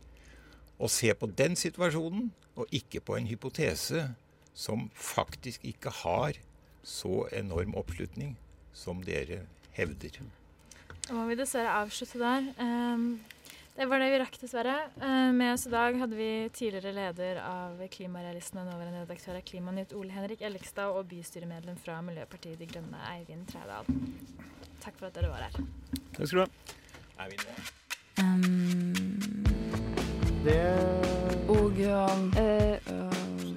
og 0.79 0.91
se 0.91 1.13
på 1.15 1.29
den 1.39 1.57
situasjonen, 1.57 2.33
og 2.57 2.69
ikke 2.75 3.01
på 3.01 3.17
en 3.17 3.27
hypotese 3.27 4.11
som 4.53 4.91
faktisk 4.93 5.65
ikke 5.65 5.93
har 6.03 6.37
så 6.85 7.27
enorm 7.33 7.73
oppslutning 7.79 8.35
som 8.77 9.01
dere 9.05 9.47
hevder. 9.73 10.19
Da 11.09 11.17
må 11.17 11.27
vi 11.27 11.37
dessverre 11.39 11.73
avslutte 11.83 12.21
der. 12.21 12.45
Ehm, 12.63 13.07
det 13.75 13.89
var 13.91 13.99
det 13.99 14.11
vi 14.13 14.19
rakk, 14.23 14.37
dessverre. 14.39 14.77
Eh, 15.01 15.33
med 15.35 15.55
oss 15.55 15.67
i 15.67 15.73
dag 15.73 15.99
hadde 15.99 16.17
vi 16.17 16.49
tidligere 16.55 16.93
leder 16.95 17.41
av 17.43 17.81
Klimarealistene, 17.91 18.67
nåværende 18.69 19.03
redaktør 19.03 19.39
av 19.41 19.43
Klimanytt, 19.49 19.95
Ole 19.99 20.15
Henrik 20.15 20.45
Ellikstad, 20.47 20.93
og 20.95 21.09
bystyremedlem 21.11 21.77
fra 21.83 21.99
Miljøpartiet 22.07 22.59
De 22.61 22.69
Grønne, 22.71 23.01
Eivind 23.17 23.49
Trædal. 23.51 23.89
Takk 24.85 24.99
for 25.01 25.09
at 25.09 25.19
dere 25.19 25.33
var 25.33 25.49
her. 25.49 25.59
Takk 26.13 26.27
skal 26.27 26.39
du 26.39 26.45
ha. 26.45 26.49
Eivind. 27.25 27.47
Um, 28.23 28.95
det 30.45 30.63
Og 31.49 31.79
ja, 31.79 32.07
Eh, 32.37 32.79
um, 32.93 33.57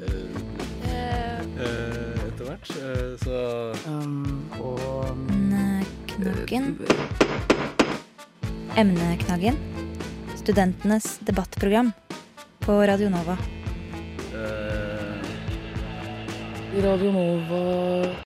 eh, 1.59 2.27
etter 2.27 2.45
hvert, 2.45 2.67
så 3.21 3.37
um, 3.87 4.51
og 4.59 5.34
Emneknaggen. 6.15 6.77
Emneknaggen. 8.75 9.55
Studentenes 10.35 11.19
debattprogram 11.19 11.91
på 12.59 12.71
Radio 12.87 13.09
Nova. 13.09 13.37
Radio 16.83 17.11
Nova 17.11 18.15